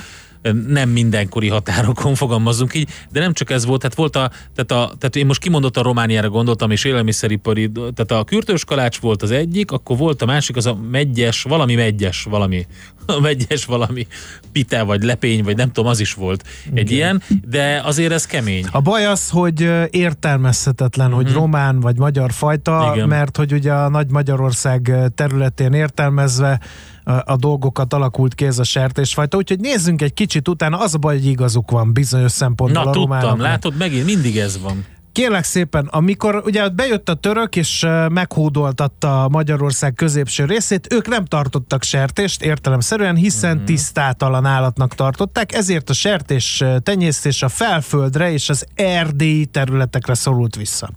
[0.68, 4.94] nem mindenkori határokon fogalmazunk így, de nem csak ez volt, tehát volt a, tehát, a,
[4.98, 9.70] tehát én most kimondottan Romániára gondoltam, és élelmiszeripari, tehát a kürtős kalács volt az egyik,
[9.70, 12.66] akkor volt a másik, az a megyes, valami megyes, valami,
[13.06, 14.06] a megyes valami
[14.52, 18.66] pite, vagy lepény, vagy nem tudom, az is volt egy ilyen, de azért ez kemény.
[18.70, 22.94] A baj az, hogy értelmezhetetlen, hogy román vagy magyar fajta, Mhm.
[22.94, 23.08] Igen.
[23.08, 26.60] mert hogy ugye a Nagy Magyarország területén értelmezve
[27.04, 31.14] a, dolgokat alakult ki ez a sertésfajta, úgyhogy nézzünk egy kicsit utána, az a baj,
[31.14, 33.46] hogy igazuk van bizonyos szempontból Na, a tudtam, románoknak.
[33.46, 34.84] látod, megint mindig ez van.
[35.12, 41.82] Kérlek szépen, amikor ugye bejött a török és meghódoltatta Magyarország középső részét, ők nem tartottak
[41.82, 43.56] sertést értelemszerűen, hiszen Mhm.
[43.58, 43.66] mm-hmm.
[43.66, 50.90] tisztátalan állatnak tartották, ezért a sertés tenyésztés a felföldre és az erdélyi területekre szorult vissza.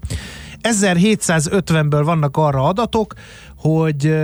[0.62, 3.14] 1750-ből vannak arra adatok,
[3.64, 4.16] hogy,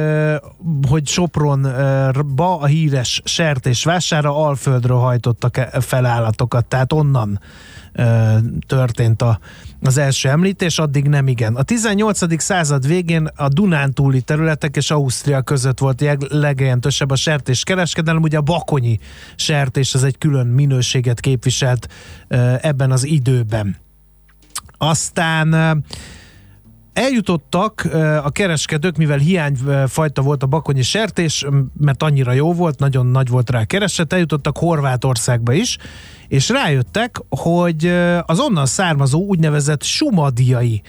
[0.90, 7.40] hogy Sopronba a híres sertés vására Alföldről hajtottak e- fel állatokat, tehát onnan
[8.68, 9.40] történt a,
[9.82, 11.56] az első említés, addig nem igen.
[11.56, 12.42] A 18.
[12.42, 18.38] század végén a Dunántúli területek és Ausztria között volt leg- legjelentősebb a sertés kereskedelem, ugye
[18.38, 19.00] a bakonyi
[19.36, 21.88] sertés az egy külön minőséget képviselt
[22.62, 23.78] ebben az időben.
[24.78, 25.84] Aztán
[27.00, 27.88] Eljutottak
[28.24, 31.46] a kereskedők, mivel hiányfajta volt a bakonyi sertés,
[31.78, 35.78] mert annyira jó volt, nagyon nagy volt rá kereset, eljutottak Horvátországba is,
[36.28, 37.86] és rájöttek, hogy
[38.26, 40.82] az onnan származó úgynevezett sumadiai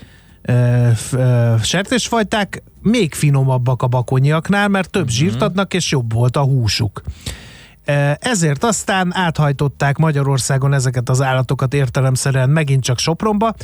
[1.62, 7.02] sertésfajták még finomabbak a bakonyiaknál, mert több zsírt adnak, és jobb volt a húsuk.
[8.18, 13.54] Ezért aztán áthajtották Magyarországon ezeket az állatokat értelemszerűen megint csak Sopronba,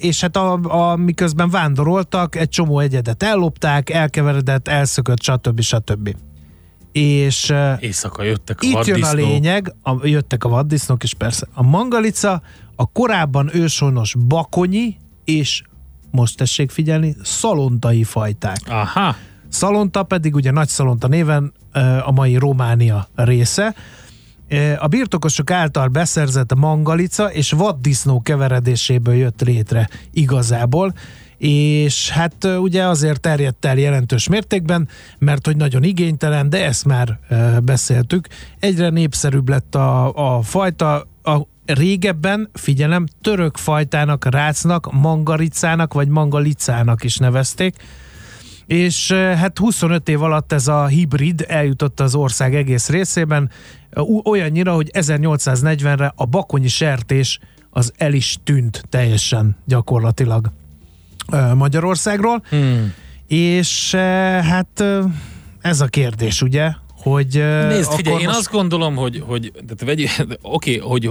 [0.00, 5.60] és hát a, a, miközben vándoroltak, egy csomó egyedet ellopták, elkeveredett, elszökött, stb.
[5.60, 6.16] stb.
[6.92, 11.46] És Éjszaka jöttek a itt jön a lényeg, a, jöttek a vaddisznók is persze.
[11.54, 12.42] A mangalica
[12.76, 15.62] a korábban őshonos bakonyi és
[16.10, 18.60] most tessék figyelni, szalontai fajták.
[18.66, 19.16] Aha.
[19.48, 21.52] Szalonta pedig ugye Nagy Szalonta néven
[22.04, 23.74] a mai Románia része.
[24.78, 30.94] A birtokosok által beszerzett mangalica és vaddisznó keveredéséből jött létre igazából,
[31.38, 34.88] és hát ugye azért terjedt el jelentős mértékben,
[35.18, 37.18] mert hogy nagyon igénytelen, de ezt már
[37.62, 38.26] beszéltük.
[38.58, 47.04] Egyre népszerűbb lett a, a fajta, a régebben, figyelem, török fajtának, rácnak, mangaricának vagy mangalicának
[47.04, 47.76] is nevezték,
[48.68, 53.50] és eh, hát 25 év alatt ez a hibrid eljutott az ország egész részében,
[54.24, 57.38] olyannyira, hogy 1840-re a bakonyi sertés
[57.70, 60.52] az el is tűnt teljesen gyakorlatilag
[61.54, 62.92] Magyarországról, Hmm.
[63.26, 64.84] és eh, hát
[65.60, 67.26] ez a kérdés, ugye, hogy
[67.68, 70.08] Nézd, figyelj, akkor én most- azt gondolom, hogy, hogy tehát vegy,
[70.42, 71.10] oké, hogy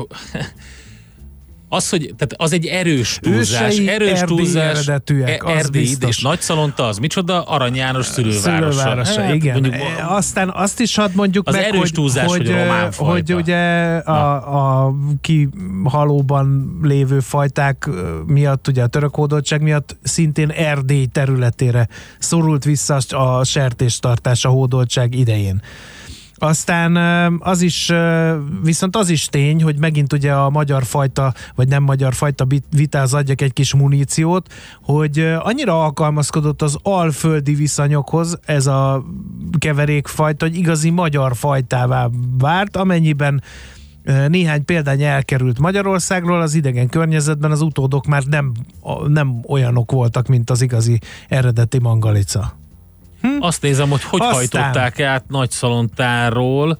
[1.69, 6.41] az, hogy tehát az egy erős túlzás, Ősei erős túlzás, eredetűek, az Erdély, és Nagy
[6.41, 7.43] Szalonta az micsoda?
[7.43, 8.71] Arany János szülővárosa.
[8.71, 9.53] Szülővárosa, Hát, igen.
[9.53, 13.07] mondjuk- E, Aztán azt is hadd mondjuk Az meg, erős túlzás, hogy hogy, román hogy,
[13.07, 13.57] hogy ugye
[13.97, 21.87] a, a kihalóban lévő fajták ö, miatt, ugye a török hódoltság miatt szintén Erdély területére
[22.19, 25.61] szorult vissza a sertéstartás a hódoltság idején.
[26.39, 26.95] Aztán
[27.39, 27.91] az is,
[28.63, 33.13] viszont az is tény, hogy megint ugye a magyar fajta, vagy nem magyar fajta vitáz
[33.13, 39.03] adjak egy kis muníciót, hogy annyira alkalmazkodott az alföldi viszonyokhoz ez a
[39.57, 43.41] keverékfajta, hogy igazi magyar fajtává várt, amennyiben
[44.27, 48.51] néhány példány elkerült Magyarországról, az idegen környezetben az utódok már nem,
[49.07, 52.57] nem olyanok voltak, mint az igazi eredeti mangalica.
[53.39, 56.79] Azt nézem, hogy hogy Aztán- hajtották át Nagy Szalontáról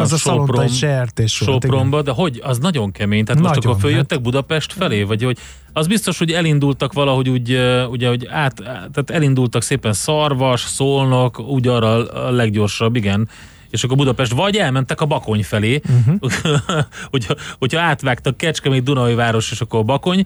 [0.00, 2.40] Az a szalontai sertés volt, Sopronba, de hogy?
[2.44, 3.24] Az nagyon kemény.
[3.24, 5.02] Tehát most Nagyon, akkor följöttek Budapest felé?
[5.02, 5.38] Vagy hogy
[5.72, 10.60] az biztos, hogy elindultak valahogy úgy, ö, ugye, hogy át, át- tehát elindultak szépen Szarvas,
[10.60, 13.28] Szolnok, úgy arra a leggyorsabb, igen.
[13.70, 16.30] És akkor Budapest, vagy elmentek a Bakony felé, uh-huh.
[17.10, 20.24] hogyha, hogyha átvágtak Kecskemét, Dunai város, és akkor a Bakony,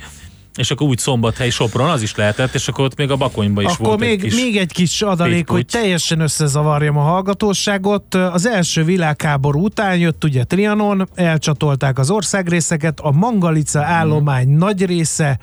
[0.56, 3.72] és akkor úgy Szombathely, Sopron, az is lehetett, és akkor ott még a Bakonyba is
[3.72, 4.34] Akkor volt még, egy kis...
[4.34, 5.52] még egy kis adalék, pétputy.
[5.52, 8.14] hogy teljesen összezavarjam a hallgatóságot.
[8.14, 15.38] Az első világháború után jött ugye Trianon, elcsatolták az országrészeket, a Mangalica állomány nagy része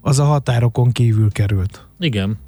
[0.00, 1.86] az a határokon kívül került.
[1.98, 2.38] Igen.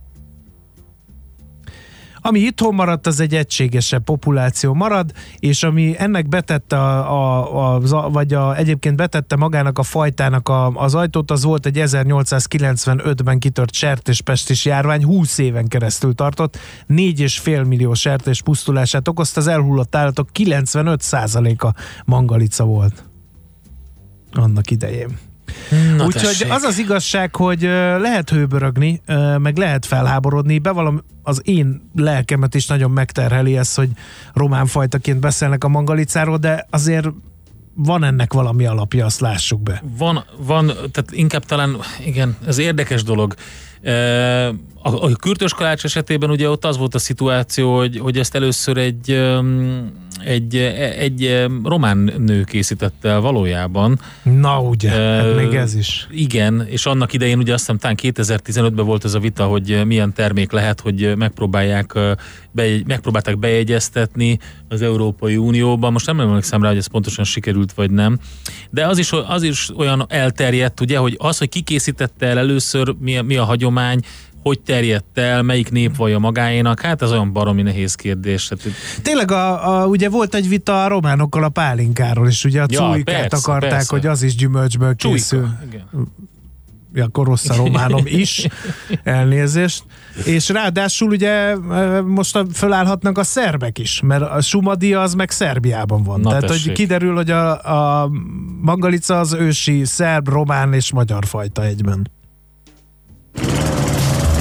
[2.27, 8.11] Ami itthon maradt, az egy egységesebb populáció marad, és ami ennek betette a, a, a,
[8.11, 13.75] vagy a, egyébként betette magának a fajtának a, az ajtót, az volt egy 1895-ben kitört
[13.75, 16.59] sertéspestis járvány, 20 éven keresztül tartott,
[16.89, 21.75] 4,5 millió sertés pusztulását okozta, az elhullott állatok 95%-a
[22.05, 23.05] mangalica volt
[24.33, 25.19] annak idején.
[26.07, 27.61] Úgyhogy az az igazság, hogy
[28.01, 29.01] lehet hőbörögni,
[29.39, 33.89] meg lehet felháborodni, bevallom, az én lelkemet is nagyon megterheli ez, hogy
[34.33, 37.09] román fajtaként beszélnek a mangalicáról, de azért
[37.75, 39.83] van ennek valami alapja, azt lássuk be.
[39.99, 43.35] Van, van, tehát inkább talán, igen, ez érdekes dolog.
[43.83, 43.93] E,
[44.87, 48.77] A, a kürtös kalács esetében ugye ott az volt a szituáció, hogy, hogy ezt először
[48.77, 49.23] egy,
[50.25, 50.57] egy,
[50.99, 54.01] egy román nő készítette el valójában.
[54.23, 56.07] Na ugye, E, hát még ez is.
[56.11, 60.13] Igen, és annak idején ugye azt hiszem talán 2015-ben volt ez a vita, hogy milyen
[60.13, 61.99] termék lehet, hogy megpróbálják,
[62.51, 65.93] bejegy, megpróbálták bejegyeztetni az Európai Unióban.
[65.93, 68.19] Most nem emlékszem rá, hogy ez pontosan sikerült, vagy nem.
[68.71, 72.95] De az is, az is olyan elterjedt, ugye, hogy az, hogy ki készítette el először,
[72.99, 74.01] mi mi a hagyomány,
[74.47, 78.49] hogy terjedt el, melyik nép vallja magáénak, hát ez olyan baromi nehéz kérdés.
[78.49, 78.59] Hát,
[79.03, 82.79] Tényleg a, a, ugye volt egy vita a románokkal a pálinkáról, és ugye a Ja,
[82.79, 83.95] cújkát persze, akarták, persze.
[83.95, 85.49] hogy az is gyümölcsből Csújka, készül.
[85.69, 86.09] igen.
[86.95, 88.47] Ja, akkor rossz a románom is,
[89.03, 89.85] elnézést.
[90.25, 91.57] És ráadásul ugye
[92.05, 96.21] most fölállhatnak a szerbek is, mert a Sumadia az meg Szerbiában van.
[96.21, 96.73] Na, Tehát, hogy tessék.
[96.73, 98.11] kiderül, hogy a, a
[98.61, 102.11] mangalica az ősi szerb, román és magyar fajta egyben.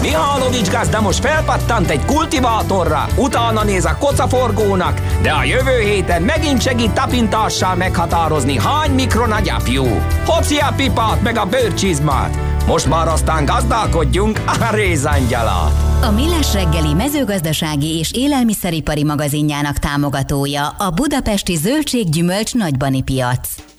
[0.05, 6.61] Mihálovics gazda most felpattant egy kultivátorra, utána néz a kocaforgónak, de a jövő héten megint
[6.61, 9.85] segít tapintással meghatározni, hány mikron a gyapjú.
[10.25, 12.37] Hoci a pipát meg a bőrcsizmát.
[12.67, 15.71] Most már aztán gazdálkodjunk a rézangyalat.
[16.01, 23.74] A Millás reggeli mezőgazdasági és élelmiszeripari magazinjának támogatója a Budapesti Zöldséggyümölcs Nagybani Piac.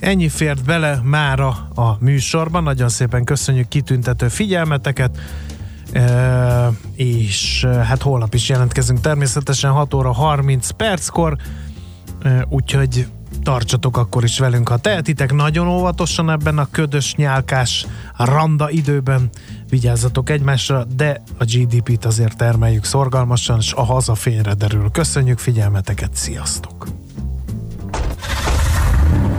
[0.00, 2.62] Ennyi fért bele mára a műsorban.
[2.62, 5.18] Nagyon szépen köszönjük kitüntető figyelmeteket.
[5.92, 11.36] E, és e, hát holnap is jelentkezünk természetesen 6 óra 30 perckor,
[12.22, 13.06] e, úgyhogy
[13.42, 17.86] tartsatok akkor is velünk, ha tehetitek, nagyon óvatosan ebben a ködös, nyálkás,
[18.16, 19.28] randa időben
[19.68, 24.90] vigyázzatok egymásra, de a GDP-t azért termeljük szorgalmasan, és a haza fényre derül.
[24.90, 26.86] Köszönjük figyelmeteket, sziasztok!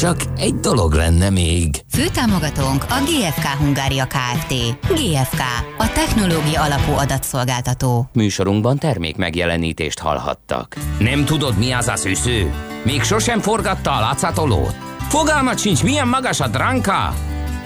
[0.00, 1.82] Csak egy dolog lenne még.
[1.92, 4.54] Főtámogatónk a GFK Hungária Kft.
[4.88, 5.40] GFK,
[5.78, 8.08] a technológia alapú adatszolgáltató.
[8.12, 10.76] Műsorunkban termék megjelenítést hallhattak.
[10.98, 12.52] Nem tudod, mi az a szűző?
[12.84, 14.74] Még sosem forgatta a látszatolót?
[15.08, 17.14] Fogalmat sincs, milyen magas a dránka?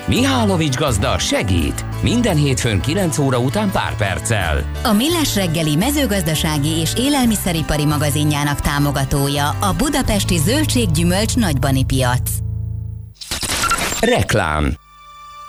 [0.06, 1.84] Mihálovics gazda segít!
[2.02, 4.70] Minden hétfőn 9 óra után pár perccel.
[4.82, 12.30] A Millás reggeli mezőgazdasági és élelmiszeripari magazinjának támogatója a Budapesti Zöldséggyümölcs Nagybani Piac.
[14.00, 14.74] Reklám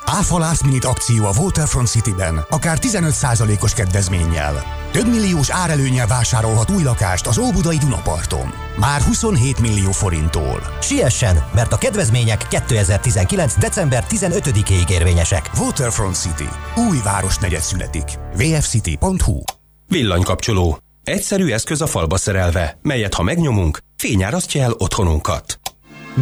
[0.05, 4.63] Áfa Last Minute akció a Waterfront Cityben, akár 15%-os kedvezménnyel.
[4.91, 8.53] Több milliós árelőnyel vásárolhat új lakást az Óbudai Dunaparton.
[8.79, 10.61] Már 27 millió forinttól.
[10.81, 13.57] Siessen, mert a kedvezmények 2019.
[13.57, 15.49] december 15-ig érvényesek.
[15.59, 16.49] Waterfront City.
[16.89, 18.05] Új városnegyed születik.
[18.35, 19.41] vfcity.hu
[19.87, 20.77] Villanykapcsoló.
[21.03, 25.59] Egyszerű eszköz a falba szerelve, melyet ha megnyomunk, fényárasztja el otthonunkat.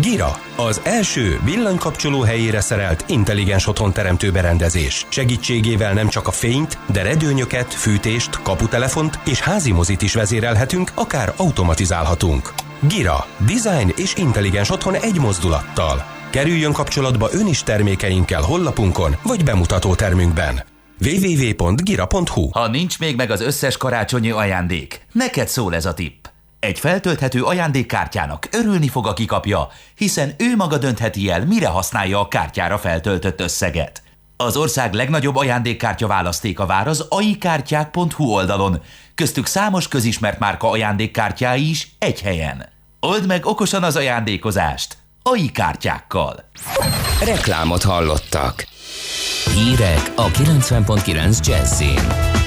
[0.02, 5.06] Gira, az első villanykapcsoló helyére szerelt intelligens otthon teremtő berendezés.
[5.10, 11.34] Segítségével nem csak a fényt, de redőnyöket, fűtést, kaputelefont és házi mozit is vezérelhetünk, akár
[11.38, 12.54] automatizálhatunk.
[12.80, 16.06] Gira, design és intelligens otthon egy mozdulattal.
[16.30, 20.64] Kerüljön kapcsolatba ön is termékeinkkel hollapunkon vagy bemutató termünkben
[21.06, 26.26] www.gira.hu Ha nincs még meg az összes karácsonyi ajándék, neked szól ez a tipp.
[26.64, 32.28] Egy feltölthető ajándékkártyának örülni fog, aki kapja, hiszen ő maga döntheti el, mire használja a
[32.28, 34.02] kártyára feltöltött összeget.
[34.38, 38.82] Az ország legnagyobb ajándékkártya választéka vár az aikártyák.hu oldalon,
[39.16, 42.70] köztük számos közismert márka ajándékkártyái is egy helyen.
[43.00, 46.50] Old meg okosan az ajándékozást, AI kártyákkal.
[47.26, 48.68] Reklámot hallottak.
[49.54, 52.43] Hírek a 90.9 Jazzin.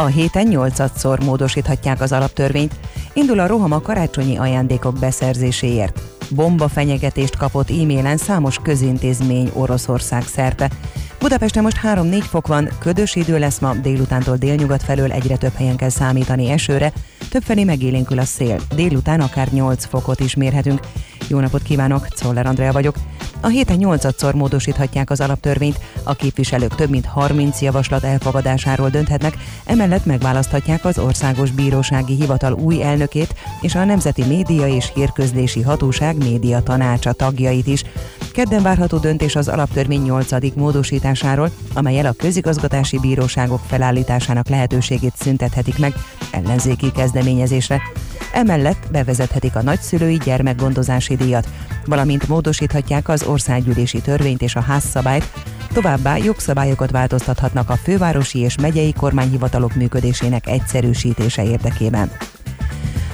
[0.00, 2.74] A héten 8-szor módosíthatják az alaptörvényt.
[3.12, 6.00] Indul a roham a karácsonyi ajándékok beszerzéséért.
[6.30, 10.70] Bomba fenyegetést kapott e-mailen számos közintézmény Oroszország szerte.
[11.18, 15.76] Budapesten most 3-4 fok van, ködös idő lesz ma, délutántól délnyugat felől egyre több helyen
[15.76, 16.92] kell számítani esőre,
[17.30, 20.80] többfelé megélénkül a szél, délután akár 8 fokot is mérhetünk.
[21.28, 22.96] Jó napot kívánok, Czoller Andrea vagyok.
[23.40, 30.04] A héten 8-szor módosíthatják az alaptörvényt, a képviselők több mint 30 javaslat elfogadásáról dönthetnek, emellett
[30.04, 36.62] megválaszthatják az Országos Bírósági Hivatal új elnökét és a Nemzeti Média és Hírközlési Hatóság média
[36.62, 37.84] tanácsa tagjait is.
[38.32, 40.54] Kedden várható döntés az alaptörvény 8.
[40.54, 45.94] módosításáról, amelyel a közigazgatási bíróságok felállításának lehetőségét szüntethetik meg
[46.30, 47.80] ellenzéki kezdeményezésre.
[48.32, 51.48] Emellett bevezethetik a nagyszülői gyermekgondozási díjat,
[51.84, 55.32] valamint módosíthatják az országgyűlési törvényt és a házszabályt,
[55.72, 62.10] továbbá jogszabályokat változtathatnak a fővárosi és megyei kormányhivatalok működésének egyszerűsítése érdekében.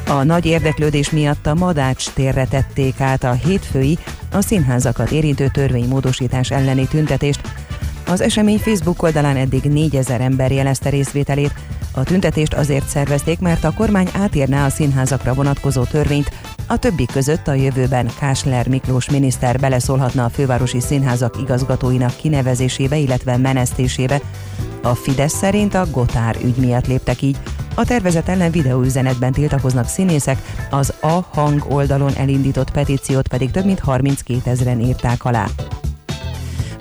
[0.08, 3.98] A nagy érdeklődés miatt a Madács térre tették át a hétfői,
[4.32, 7.40] a színházakat érintő törvénymódosítás elleni tüntetést.
[8.06, 11.54] Az esemény Facebook oldalán eddig 4000 ember jelezte részvételét.
[11.92, 16.30] A tüntetést azért szervezték, mert a kormány átírná a színházakra vonatkozó törvényt,
[16.66, 23.36] a többi között a jövőben Kásler Miklós miniszter beleszólhatna a fővárosi színházak igazgatóinak kinevezésébe, illetve
[23.36, 24.20] menesztésébe.
[24.82, 27.36] A Fidesz szerint a Gotár ügy miatt léptek így.
[27.74, 30.38] A tervezet ellen videóüzenetben tiltakoznak színészek,
[30.70, 35.46] az A hang oldalon elindított petíciót pedig több mint 32 ezeren írták alá.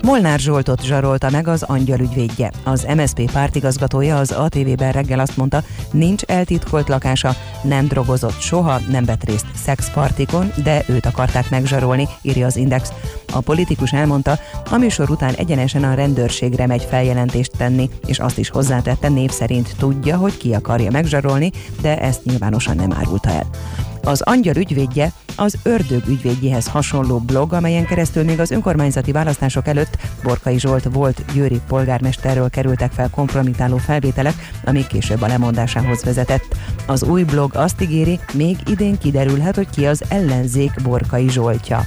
[0.04, 2.50] Molnár Zsoltot zsarolta meg az angyal ügyvédje.
[2.64, 9.04] Az MSZP pártigazgatója az ATV-ben reggel azt mondta, nincs eltitkolt lakása, nem drogozott soha, nem
[9.04, 12.92] vett részt szexpartikon, de őt akarták megzsarolni, írja az Index.
[13.32, 14.38] A politikus elmondta,
[14.70, 19.74] a műsor után egyenesen a rendőrségre megy feljelentést tenni, és azt is hozzátette, név szerint
[19.78, 21.50] tudja, hogy ki akarja megzsarolni,
[21.80, 23.46] de ezt nyilvánosan nem árulta el.
[24.04, 29.96] Az angyal ügyvédje az ördög ügyvédjéhez hasonló blog, amelyen keresztül még az önkormányzati választások előtt
[30.22, 34.34] Borkai Zsolt volt győri polgármesterről kerültek fel kompromitáló felvételek,
[34.64, 36.56] ami később a lemondásához vezetett.
[36.86, 41.86] Az új blog azt ígéri, még idén kiderülhet, hogy ki az ellenzék Borkai Zsoltja.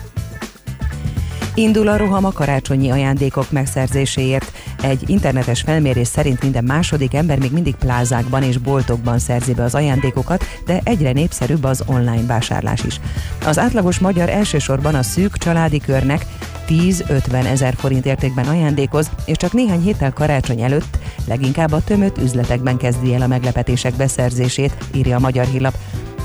[1.57, 4.51] Indul a roham a karácsonyi ajándékok megszerzéséért.
[4.81, 9.75] Egy internetes felmérés szerint minden második ember még mindig plázákban és boltokban szerzi be az
[9.75, 12.99] ajándékokat, de egyre népszerűbb az online vásárlás is.
[13.45, 16.25] Az átlagos magyar elsősorban a szűk családi körnek
[16.67, 20.97] 10-50 ezer forint értékben ajándékoz, és csak néhány héttel karácsony előtt
[21.27, 25.77] leginkább a tömött üzletekben kezdi el a meglepetések beszerzését, írja a Magyar Hírlap.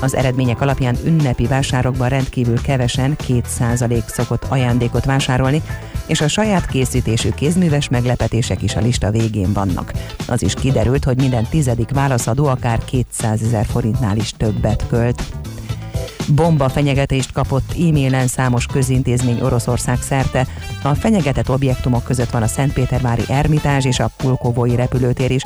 [0.03, 5.61] Az eredmények alapján ünnepi vásárokban rendkívül kevesen 2% szokott ajándékot vásárolni,
[6.07, 9.91] és a saját készítésű kézműves meglepetések is a lista végén vannak.
[10.27, 15.23] Az is kiderült, hogy minden tizedik válaszadó akár 200 ezer forintnál is többet költ.
[16.27, 20.47] Bomba fenyegetést kapott e-mailen számos közintézmény Oroszország szerte.
[20.83, 25.43] A fenyegetett objektumok között van a Szentpétervári Ermitázs és a Pulkovói repülőtér is.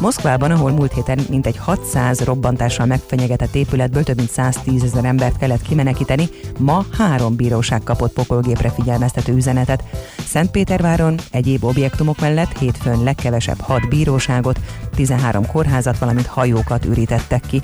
[0.00, 5.62] Moszkvában, ahol múlt héten mintegy 600 robbantással megfenyegetett épületből több mint 110 ezer embert kellett
[5.62, 9.84] kimenekíteni, ma három bíróság kapott pokolgépre figyelmeztető üzenetet.
[10.26, 14.58] Szentpéterváron egyéb objektumok mellett hétfőn legkevesebb 6 bíróságot,
[14.94, 17.62] 13 kórházat, valamint hajókat ürítettek ki.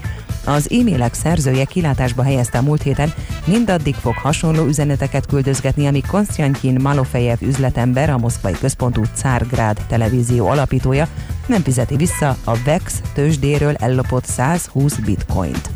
[0.49, 3.13] Az e-mailek szerzője kilátásba helyezte a múlt héten,
[3.45, 11.09] mindaddig fog hasonló üzeneteket küldözgetni, amíg Konstantin Malofejev üzletember, a moszkvai központú Cárgrád televízió alapítója
[11.47, 15.71] nem fizeti vissza a VEX tőzsdéről ellopott 120 bitcoint.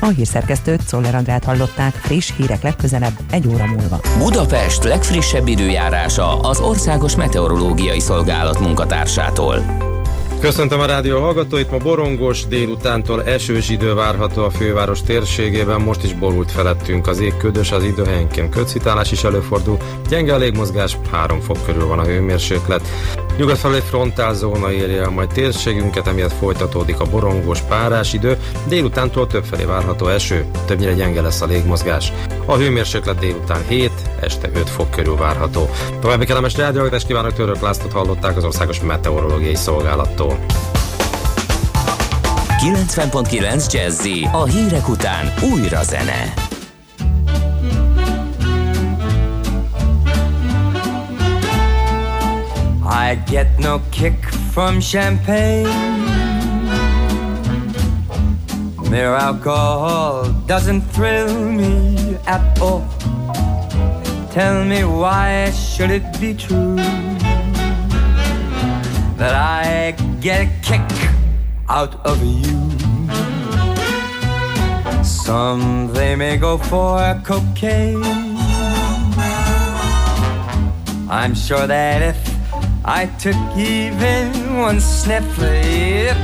[0.00, 4.00] A hírszerkesztőt Szoller Andrát hallották, friss hírek legközelebb egy óra múlva.
[4.18, 9.62] Budapest legfrissebb időjárása az Országos Meteorológiai Szolgálat munkatársától.
[10.40, 16.14] Köszöntöm a rádió hallgatóit, ma borongos, délutántól esős idő várható a főváros térségében, most is
[16.14, 19.76] borult felettünk az ég ködös, az idő helyenként ködszitálás is előfordul,
[20.08, 22.82] gyenge a légmozgás, 3 fok körül van a hőmérséklet.
[23.38, 29.64] Nyugat felé frontálzóna érje el majd térségünket, emiatt folytatódik a borongos párás idő, délutántól többfelé
[29.64, 32.12] várható eső, többnyire gyenge lesz a légmozgás.
[32.44, 35.70] A hőmérséklet délután 7, este 5 fok körül várható.
[36.00, 40.38] További kellemes rádióhallgatást kívánok, Török Lászlót hallották az Országos Meteorológiai Szolgálattól.
[42.62, 46.47] 90.9 Jazzy a hírek után újra zene.
[52.90, 54.24] I get no kick
[54.54, 55.68] from champagne.
[58.90, 62.88] Mere alcohol doesn't thrill me at all.
[64.32, 66.76] Tell me why should it be true
[69.16, 70.88] that I get a kick
[71.68, 72.56] out of you?
[75.04, 78.02] Some they may go for cocaine.
[81.10, 82.27] I'm sure that if
[82.90, 86.16] I took even one sniff, it.